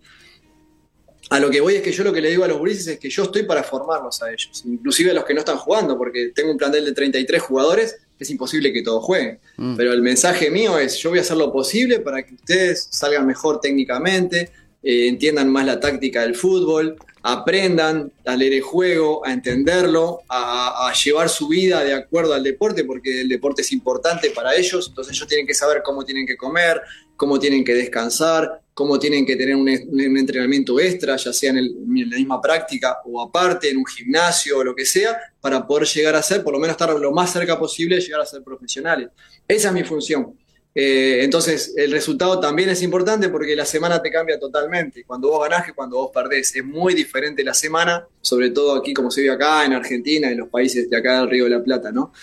a 1.29 1.39
lo 1.39 1.49
que 1.49 1.59
voy 1.59 1.75
es 1.75 1.81
que 1.81 1.91
yo 1.91 2.03
lo 2.03 2.13
que 2.13 2.21
le 2.21 2.29
digo 2.29 2.45
a 2.45 2.47
los 2.47 2.57
gurises 2.57 2.87
es 2.87 2.99
que 2.99 3.09
yo 3.09 3.23
estoy 3.23 3.43
para 3.43 3.63
formarlos 3.63 4.21
a 4.23 4.31
ellos, 4.31 4.63
inclusive 4.65 5.11
a 5.11 5.13
los 5.13 5.25
que 5.25 5.33
no 5.33 5.41
están 5.41 5.57
jugando, 5.57 5.97
porque 5.97 6.31
tengo 6.33 6.51
un 6.51 6.57
plantel 6.57 6.85
de 6.85 6.93
33 6.93 7.41
jugadores, 7.41 7.97
es 8.17 8.29
imposible 8.29 8.71
que 8.71 8.81
todos 8.81 9.03
jueguen. 9.03 9.39
Mm. 9.57 9.75
Pero 9.75 9.91
el 9.91 10.01
mensaje 10.01 10.49
mío 10.49 10.79
es, 10.79 10.97
yo 10.97 11.09
voy 11.09 11.19
a 11.19 11.21
hacer 11.21 11.37
lo 11.37 11.51
posible 11.51 11.99
para 11.99 12.23
que 12.23 12.33
ustedes 12.33 12.87
salgan 12.91 13.27
mejor 13.27 13.59
técnicamente, 13.59 14.51
eh, 14.81 15.07
entiendan 15.07 15.49
más 15.49 15.65
la 15.65 15.79
táctica 15.79 16.21
del 16.21 16.35
fútbol, 16.35 16.97
aprendan 17.21 18.11
a 18.25 18.35
leer 18.35 18.53
el 18.53 18.61
juego, 18.61 19.25
a 19.25 19.33
entenderlo, 19.33 20.21
a, 20.29 20.91
llevar 21.03 21.29
su 21.29 21.47
vida 21.47 21.83
de 21.83 21.93
acuerdo 21.93 22.33
al 22.33 22.43
deporte, 22.43 22.83
porque 22.85 23.21
el 23.21 23.29
deporte 23.29 23.61
es 23.61 23.71
importante 23.71 24.31
para 24.31 24.55
ellos, 24.55 24.87
entonces 24.87 25.15
ellos 25.15 25.27
tienen 25.27 25.45
que 25.45 25.53
saber 25.53 25.81
cómo 25.83 26.05
tienen 26.05 26.25
que 26.25 26.37
comer, 26.37 26.81
cómo 27.15 27.37
tienen 27.37 27.63
que 27.63 27.73
descansar, 27.73 28.61
cómo 28.73 28.97
tienen 28.97 29.25
que 29.25 29.35
tener 29.35 29.55
un, 29.55 29.67
entrenamiento 29.67 30.79
extra, 30.79 31.17
ya 31.17 31.33
sea 31.33 31.49
en, 31.51 31.57
en, 31.57 32.09
la 32.09 32.17
misma 32.17 32.41
práctica 32.41 32.99
o 33.05 33.21
aparte, 33.21 33.69
en 33.69 33.77
un 33.77 33.85
gimnasio 33.85 34.59
o 34.59 34.63
lo 34.63 34.73
que 34.73 34.85
sea, 34.85 35.19
para 35.41 35.67
poder 35.67 35.87
llegar 35.87 36.15
a 36.15 36.23
ser, 36.23 36.43
por 36.43 36.53
lo 36.53 36.59
menos 36.59 36.75
estar 36.75 36.97
lo 36.97 37.11
más 37.11 37.33
cerca 37.33 37.59
posible 37.59 37.97
de 37.97 38.01
llegar 38.01 38.21
a 38.21 38.25
ser 38.25 38.41
profesionales. 38.41 39.09
Esa 39.47 39.67
es 39.67 39.73
mi 39.73 39.83
función. 39.83 40.33
Eh, 40.81 41.25
entonces, 41.25 41.73
el 41.75 41.91
resultado 41.91 42.39
también 42.39 42.69
es 42.69 42.81
importante 42.81 43.27
porque 43.27 43.53
la 43.53 43.65
semana 43.65 44.01
te 44.01 44.09
cambia 44.09 44.39
totalmente. 44.39 45.03
Cuando 45.03 45.27
vos 45.27 45.41
ganás 45.43 45.67
y 45.67 45.73
cuando 45.73 45.97
vos 45.97 46.11
perdés. 46.13 46.55
Es 46.55 46.63
muy 46.63 46.93
diferente 46.93 47.43
la 47.43 47.53
semana, 47.53 48.07
sobre 48.21 48.51
todo 48.51 48.75
aquí, 48.75 48.93
como 48.93 49.11
se 49.11 49.19
vive 49.19 49.33
acá, 49.33 49.65
en 49.65 49.73
Argentina, 49.73 50.31
en 50.31 50.37
los 50.37 50.47
países 50.47 50.89
de 50.89 50.95
acá 50.95 51.19
del 51.19 51.29
Río 51.29 51.43
de 51.43 51.49
la 51.49 51.61
Plata, 51.61 51.91
¿no? 51.91 52.13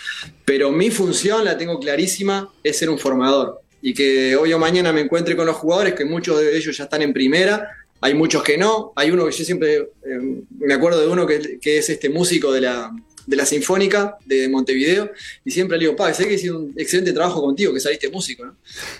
Pero 0.46 0.72
mi 0.72 0.90
función, 0.90 1.44
la 1.44 1.58
tengo 1.58 1.78
clarísima, 1.78 2.50
es 2.64 2.78
ser 2.78 2.88
un 2.88 2.98
formador. 2.98 3.60
Y 3.82 3.92
que 3.92 4.34
hoy 4.36 4.54
o 4.54 4.58
mañana 4.58 4.90
me 4.90 5.02
encuentre 5.02 5.36
con 5.36 5.44
los 5.44 5.56
jugadores, 5.56 5.92
que 5.92 6.06
muchos 6.06 6.40
de 6.40 6.56
ellos 6.56 6.74
ya 6.74 6.84
están 6.84 7.02
en 7.02 7.12
primera, 7.12 7.68
hay 8.00 8.14
muchos 8.14 8.42
que 8.42 8.56
no. 8.56 8.94
Hay 8.96 9.10
uno 9.10 9.26
que 9.26 9.32
yo 9.32 9.44
siempre 9.44 9.74
eh, 9.76 10.42
me 10.60 10.72
acuerdo 10.72 11.02
de 11.02 11.08
uno 11.08 11.26
que, 11.26 11.58
que 11.60 11.76
es 11.76 11.90
este 11.90 12.08
músico 12.08 12.50
de 12.52 12.62
la, 12.62 12.90
de 13.26 13.36
la 13.36 13.44
Sinfónica 13.44 14.16
de 14.24 14.48
Montevideo 14.48 15.10
y 15.44 15.50
siempre 15.50 15.76
le 15.76 15.84
digo, 15.84 15.96
pa, 15.96 16.12
sé 16.14 16.28
que 16.28 16.34
hice 16.34 16.50
un 16.50 16.72
excelente 16.76 17.12
trabajo 17.12 17.42
contigo, 17.42 17.74
que 17.74 17.80
saliste 17.80 18.08
músico, 18.08 18.46
¿no? 18.46 18.56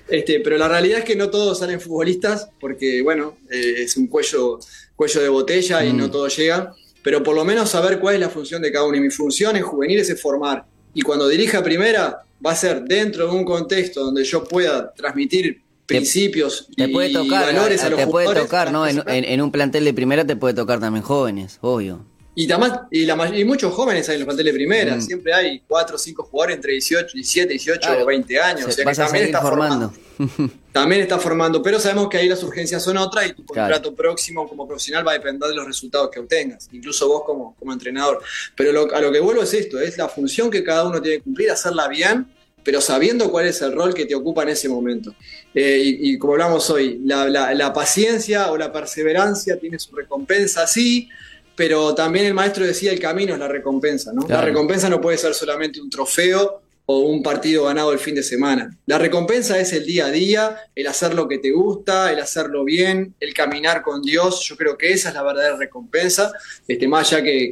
Este, 0.09 0.41
pero 0.41 0.59
la 0.59 0.69
realidad 0.69 0.99
es 0.99 1.05
que 1.05 1.17
no 1.17 1.31
todos 1.31 1.59
salen 1.59 1.81
futbolistas 1.81 2.49
porque, 2.61 3.03
bueno, 3.03 3.39
eh, 3.51 3.77
es 3.79 3.97
un 3.97 4.09
cuello, 4.09 4.59
cuello 4.97 5.23
de 5.23 5.29
botella 5.29 5.85
y 5.85 5.93
no 5.93 6.09
mm. 6.09 6.11
todo 6.11 6.29
llega, 6.29 6.75
pero 7.03 7.23
por 7.23 7.37
lo 7.37 7.45
menos 7.45 7.71
saber 7.71 8.01
cuál 8.01 8.17
es 8.17 8.21
la 8.21 8.31
función 8.31 8.61
de 8.61 8.73
cada 8.73 8.85
uno. 8.85 8.97
Y 8.97 9.01
mi 9.01 9.11
función 9.11 9.57
en 9.57 9.63
juvenil 9.63 10.01
es 10.01 10.21
formar. 10.21 10.65
Y 10.93 11.03
cuando 11.03 11.29
dirija 11.29 11.63
primera, 11.63 12.23
va 12.45 12.53
a 12.53 12.57
ser 12.57 12.83
dentro 12.83 13.27
de 13.27 13.33
un 13.33 13.45
contexto 13.45 14.03
donde 14.05 14.25
yo 14.25 14.45
pueda 14.45 14.93
transmitir 14.93 15.63
principios 15.87 16.69
te, 16.77 16.89
puede 16.89 17.13
tocar, 17.13 17.55
valores 17.55 17.85
a, 17.85 17.91
los 17.91 18.01
te 18.01 18.09
puede 18.09 18.35
tocar, 18.35 18.73
¿no? 18.73 18.87
En, 18.89 19.05
en, 19.07 19.41
un 19.41 19.53
plantel 19.53 19.85
de 19.85 19.95
primera 19.95 20.27
te 20.27 20.35
puede 20.35 20.53
tocar 20.53 20.81
también 20.81 21.05
jóvenes, 21.05 21.59
obvio. 21.61 22.05
Y, 22.39 22.45
y, 22.91 23.07
la, 23.07 23.33
y 23.35 23.45
muchos 23.47 23.73
jóvenes 23.73 24.07
hay 24.11 24.17
en 24.17 24.21
los 24.21 24.27
planteles 24.27 24.53
de 24.53 24.59
primera, 24.59 24.97
mm. 24.97 25.01
siempre 25.01 25.33
hay 25.33 25.63
4 25.67 25.97
o 25.97 25.99
5 25.99 26.23
jugadores 26.25 26.57
entre 26.57 26.73
18, 26.73 27.13
17, 27.15 27.49
18 27.49 28.03
o 28.03 28.05
20 28.05 28.41
años. 28.41 28.67
o 28.67 28.71
sea 28.71 28.85
que 28.85 28.95
también 28.95 29.25
está 29.25 29.41
formando. 29.41 29.95
también 30.73 31.01
está 31.01 31.19
formando, 31.19 31.63
pero 31.63 31.81
sabemos 31.81 32.11
que 32.11 32.19
ahí 32.19 32.29
las 32.29 32.43
urgencias 32.43 32.83
son 32.83 32.99
otras 32.99 33.27
y 33.27 33.33
tu 33.33 33.47
contrato 33.47 33.95
próximo 33.95 34.47
como 34.47 34.69
profesional 34.69 35.07
va 35.07 35.13
a 35.13 35.15
depender 35.15 35.49
de 35.49 35.55
los 35.55 35.67
resultados 35.67 36.11
que 36.11 36.21
obtengas, 36.21 36.69
incluso 36.73 37.09
vos 37.09 37.23
como, 37.25 37.57
como 37.59 37.73
entrenador. 37.73 38.23
Pero 38.55 38.87
a 38.95 39.01
lo 39.01 39.11
que 39.11 39.21
vuelvo 39.21 39.43
es 39.43 39.55
esto, 39.55 39.81
es 39.81 39.97
la 39.97 40.11
función 40.11 40.51
que 40.51 40.63
cada 40.63 40.87
uno 40.87 41.01
tiene 41.01 41.17
que 41.17 41.23
cumplir, 41.23 41.51
hacerla 41.51 41.89
bien, 41.89 42.27
pero 42.63 42.83
sabiendo 42.83 43.31
cuál 43.31 43.47
es 43.47 43.63
el 43.63 43.73
rol 43.73 43.95
que 43.95 44.05
te 44.05 44.15
ocupa 44.15 44.43
en 44.43 44.51
ese 44.51 44.69
momento. 44.69 45.15
Eh, 45.55 45.81
y, 45.83 46.19
como 46.19 46.35
hablamos 46.35 46.69
hoy, 46.69 47.01
la, 47.03 47.31
la, 47.31 47.55
la 47.55 47.73
paciencia 47.73 48.51
o 48.51 48.59
la 48.59 48.71
perseverancia 48.71 49.59
tiene 49.59 49.79
su 49.79 49.97
recompensa, 49.97 50.67
sí, 50.67 51.09
pero 51.57 51.95
también 51.95 52.27
el 52.27 52.35
maestro 52.35 52.65
decía 52.65 52.93
el 52.93 53.01
camino 53.01 53.33
es 53.33 53.41
la 53.41 53.49
recompensa, 53.49 54.13
¿no? 54.13 54.27
La 54.29 54.43
recompensa 54.43 54.89
no 54.89 55.01
puede 55.01 55.19
ser 55.19 55.35
solamente 55.35 55.81
un 55.81 55.91
trofeo 55.91 56.63
o 56.89 57.01
un 57.01 57.23
partido 57.23 57.65
ganado 57.65 57.93
el 57.93 57.99
fin 57.99 58.15
de 58.15 58.23
semana. 58.23 58.71
La 58.87 58.97
recompensa 58.97 59.59
es 59.59 59.73
el 59.73 59.85
día 59.85 60.07
a 60.07 60.11
día, 60.11 60.57
el 60.75 60.87
hacer 60.87 61.15
lo 61.15 61.27
que 61.27 61.39
te 61.39 61.51
gusta, 61.51 62.13
el 62.13 62.21
hacerlo 62.21 62.63
bien, 62.63 63.15
el 63.19 63.35
caminar 63.35 63.83
con 63.83 64.03
Dios. 64.03 64.45
Yo 64.49 64.57
creo 64.57 64.79
que 64.79 64.93
esa 64.93 65.09
es 65.09 65.15
la 65.17 65.25
verdadera 65.25 65.57
recompensa. 65.57 66.33
Este, 66.69 66.87
más 66.87 67.13
allá 67.13 67.25
que, 67.25 67.51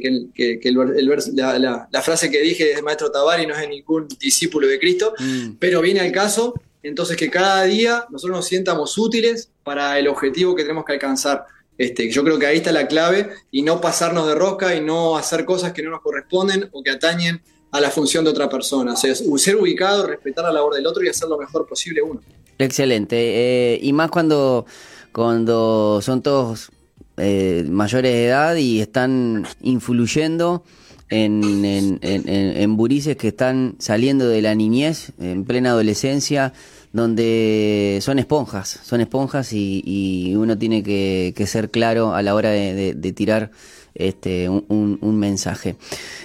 la, 0.71 2.01
frase 2.01 2.31
que 2.31 2.41
dije 2.41 2.75
del 2.75 2.83
maestro 2.83 3.11
Tabari 3.11 3.45
no 3.45 3.53
es 3.53 3.59
de 3.59 3.67
ningún 3.67 4.07
discípulo 4.07 4.67
de 4.67 4.79
Cristo, 4.79 5.13
mm. 5.19 5.55
pero 5.59 5.81
viene 5.81 5.99
al 5.99 6.13
caso. 6.13 6.53
Entonces 6.81 7.17
que 7.17 7.29
cada 7.29 7.63
día 7.63 8.05
nosotros 8.11 8.37
nos 8.37 8.47
sientamos 8.47 8.97
útiles 8.97 9.49
para 9.63 9.99
el 9.99 10.07
objetivo 10.07 10.55
que 10.55 10.61
tenemos 10.61 10.85
que 10.85 10.93
alcanzar. 10.93 11.45
Este, 11.77 12.09
yo 12.09 12.23
creo 12.23 12.39
que 12.39 12.45
ahí 12.45 12.57
está 12.57 12.71
la 12.71 12.87
clave 12.87 13.29
y 13.51 13.61
no 13.61 13.81
pasarnos 13.81 14.27
de 14.27 14.35
rosca 14.35 14.75
y 14.75 14.81
no 14.81 15.17
hacer 15.17 15.45
cosas 15.45 15.73
que 15.73 15.83
no 15.83 15.89
nos 15.89 16.01
corresponden 16.01 16.69
o 16.71 16.81
que 16.81 16.91
atañen 16.91 17.41
a 17.71 17.81
la 17.81 17.89
función 17.89 18.23
de 18.23 18.31
otra 18.31 18.49
persona. 18.49 18.93
O 18.93 18.95
sea, 18.95 19.13
ser 19.13 19.55
ubicado, 19.57 20.07
respetar 20.07 20.45
la 20.45 20.53
labor 20.53 20.75
del 20.75 20.87
otro 20.87 21.03
y 21.03 21.09
hacer 21.09 21.27
lo 21.27 21.37
mejor 21.37 21.67
posible 21.67 22.01
uno. 22.01 22.21
Excelente. 22.57 23.15
Eh, 23.17 23.79
y 23.81 23.91
más 23.91 24.09
cuando, 24.09 24.65
cuando 25.11 25.99
son 26.01 26.21
todos 26.21 26.71
eh, 27.17 27.65
mayores 27.69 28.13
de 28.13 28.25
edad 28.27 28.55
y 28.55 28.79
están 28.79 29.45
influyendo 29.61 30.63
en, 31.09 31.65
en, 31.65 31.99
en, 32.01 32.27
en 32.29 32.77
burises 32.77 33.17
que 33.17 33.27
están 33.27 33.75
saliendo 33.79 34.29
de 34.29 34.41
la 34.41 34.55
niñez, 34.55 35.11
en 35.19 35.43
plena 35.43 35.71
adolescencia 35.71 36.53
donde 36.95 37.99
son 38.01 38.19
esponjas, 38.19 38.79
son 38.83 39.01
esponjas 39.01 39.51
y, 39.51 40.33
uno 40.37 40.57
tiene 40.57 40.81
que, 40.81 41.45
ser 41.45 41.69
claro 41.69 42.15
a 42.15 42.21
la 42.21 42.33
hora 42.33 42.51
de, 42.51 43.13
tirar 43.13 43.51
este, 43.93 44.47
un, 44.47 45.19
mensaje. 45.19 45.75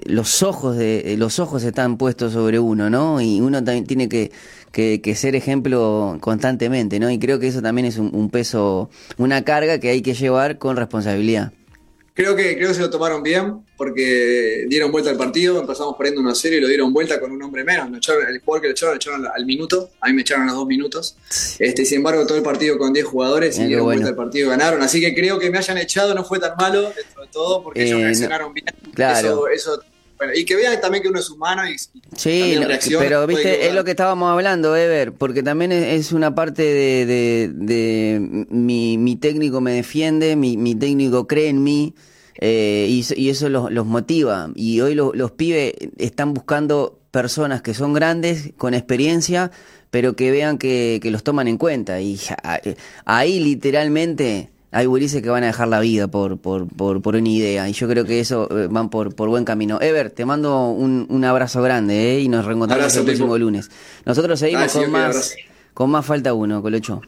los 0.06 0.42
ojos 0.42 0.76
de 0.76 1.16
los 1.18 1.38
ojos 1.38 1.62
están 1.62 1.98
puestos 1.98 2.32
sobre 2.32 2.58
uno, 2.58 2.90
¿no? 2.90 3.20
Y 3.20 3.40
uno 3.40 3.62
también 3.62 3.86
tiene 3.86 4.08
que, 4.08 4.30
que, 4.72 5.14
ser 5.14 5.34
ejemplo 5.36 6.18
constantemente, 6.20 6.98
¿no? 7.00 7.10
Y 7.10 7.18
creo 7.18 7.38
que 7.38 7.48
eso 7.48 7.62
también 7.62 7.86
es 7.86 7.98
un 7.98 8.30
peso, 8.30 8.90
una 9.18 9.42
carga 9.42 9.78
que 9.78 9.90
hay 9.90 10.02
que 10.02 10.14
llevar 10.14 10.58
con 10.58 10.76
responsabilidad. 10.76 11.52
Creo 12.16 12.34
que, 12.34 12.56
creo 12.56 12.68
que 12.68 12.74
se 12.74 12.80
lo 12.80 12.88
tomaron 12.88 13.22
bien 13.22 13.60
porque 13.76 14.64
dieron 14.68 14.90
vuelta 14.90 15.10
al 15.10 15.18
partido, 15.18 15.60
empezamos 15.60 15.96
perdiendo 15.98 16.22
una 16.22 16.34
serie 16.34 16.56
y 16.56 16.60
lo 16.62 16.66
dieron 16.66 16.90
vuelta 16.90 17.20
con 17.20 17.30
un 17.30 17.42
hombre 17.42 17.62
menos. 17.62 17.88
el 18.26 18.40
jugador 18.40 18.62
que 18.62 18.68
lo 18.68 18.72
echaron, 18.72 18.94
lo 18.94 18.96
echaron 18.96 19.26
al 19.26 19.44
minuto, 19.44 19.90
a 20.00 20.08
mí 20.08 20.14
me 20.14 20.22
echaron 20.22 20.44
a 20.44 20.46
los 20.46 20.54
dos 20.54 20.66
minutos. 20.66 21.14
Este, 21.58 21.84
sin 21.84 21.98
embargo, 21.98 22.26
todo 22.26 22.38
el 22.38 22.42
partido 22.42 22.78
con 22.78 22.94
10 22.94 23.04
jugadores 23.04 23.58
y 23.58 23.66
dieron 23.66 23.84
vuelta 23.84 24.08
al 24.08 24.16
partido 24.16 24.46
y 24.46 24.48
ganaron. 24.48 24.80
Así 24.80 24.98
que 24.98 25.14
creo 25.14 25.38
que 25.38 25.50
me 25.50 25.58
hayan 25.58 25.76
echado 25.76 26.14
no 26.14 26.24
fue 26.24 26.38
tan 26.38 26.56
malo 26.56 26.90
dentro 26.96 27.20
de 27.20 27.28
todo 27.30 27.62
porque 27.62 27.84
ellos 27.84 28.00
eh, 28.00 28.04
reaccionaron 28.04 28.54
bien. 28.54 28.64
Claro. 28.94 29.48
Eso, 29.48 29.82
y 30.34 30.44
que 30.44 30.56
vean 30.56 30.80
también 30.80 31.02
que 31.02 31.08
uno 31.08 31.18
es 31.18 31.30
humano 31.30 31.68
y, 31.68 31.76
sí, 32.16 32.58
pero 32.98 33.26
viste, 33.26 33.66
es 33.66 33.74
lo 33.74 33.84
que 33.84 33.90
estábamos 33.90 34.30
hablando, 34.32 34.76
Ever, 34.76 35.12
porque 35.12 35.42
también 35.42 35.72
es, 35.72 36.12
una 36.12 36.34
parte 36.34 36.62
de, 36.62 37.50
de, 37.54 38.46
mi, 38.50 38.98
mi, 38.98 39.16
técnico 39.16 39.60
me 39.60 39.72
defiende, 39.72 40.36
mi, 40.36 40.56
mi 40.56 40.74
técnico 40.74 41.26
cree 41.26 41.48
en 41.48 41.62
mí. 41.62 41.94
Eh, 42.38 42.86
y, 42.90 43.28
eso 43.30 43.48
los, 43.48 43.70
los, 43.72 43.86
motiva. 43.86 44.50
Y 44.54 44.80
hoy 44.80 44.94
los 44.94 45.30
pibes 45.32 45.72
están 45.96 46.34
buscando 46.34 46.98
personas 47.10 47.62
que 47.62 47.72
son 47.72 47.94
grandes, 47.94 48.52
con 48.58 48.74
experiencia, 48.74 49.50
pero 49.90 50.16
que 50.16 50.30
vean 50.30 50.58
que, 50.58 51.00
que 51.02 51.10
los 51.10 51.24
toman 51.24 51.48
en 51.48 51.56
cuenta. 51.56 52.00
Y 52.00 52.20
ahí 53.04 53.40
literalmente 53.40 54.50
hay 54.76 54.84
gurises 54.84 55.22
que 55.22 55.30
van 55.30 55.42
a 55.42 55.46
dejar 55.46 55.68
la 55.68 55.80
vida 55.80 56.06
por, 56.06 56.36
por, 56.36 56.68
por, 56.68 57.00
por, 57.00 57.16
una 57.16 57.28
idea. 57.30 57.66
Y 57.66 57.72
yo 57.72 57.88
creo 57.88 58.04
que 58.04 58.20
eso 58.20 58.46
eh, 58.50 58.68
van 58.70 58.90
por, 58.90 59.14
por 59.14 59.30
buen 59.30 59.46
camino. 59.46 59.80
Ever, 59.80 60.10
te 60.10 60.26
mando 60.26 60.68
un, 60.68 61.06
un 61.08 61.24
abrazo 61.24 61.62
grande 61.62 62.16
¿eh? 62.16 62.20
y 62.20 62.28
nos 62.28 62.44
reencontramos 62.44 62.94
el 62.94 63.04
próximo 63.04 63.38
lunes. 63.38 63.70
Nosotros 64.04 64.38
seguimos 64.38 64.70
con 64.72 64.90
más, 64.90 65.34
con 65.72 65.90
más 65.90 66.04
falta 66.04 66.34
uno, 66.34 66.60
Colocho. 66.60 67.00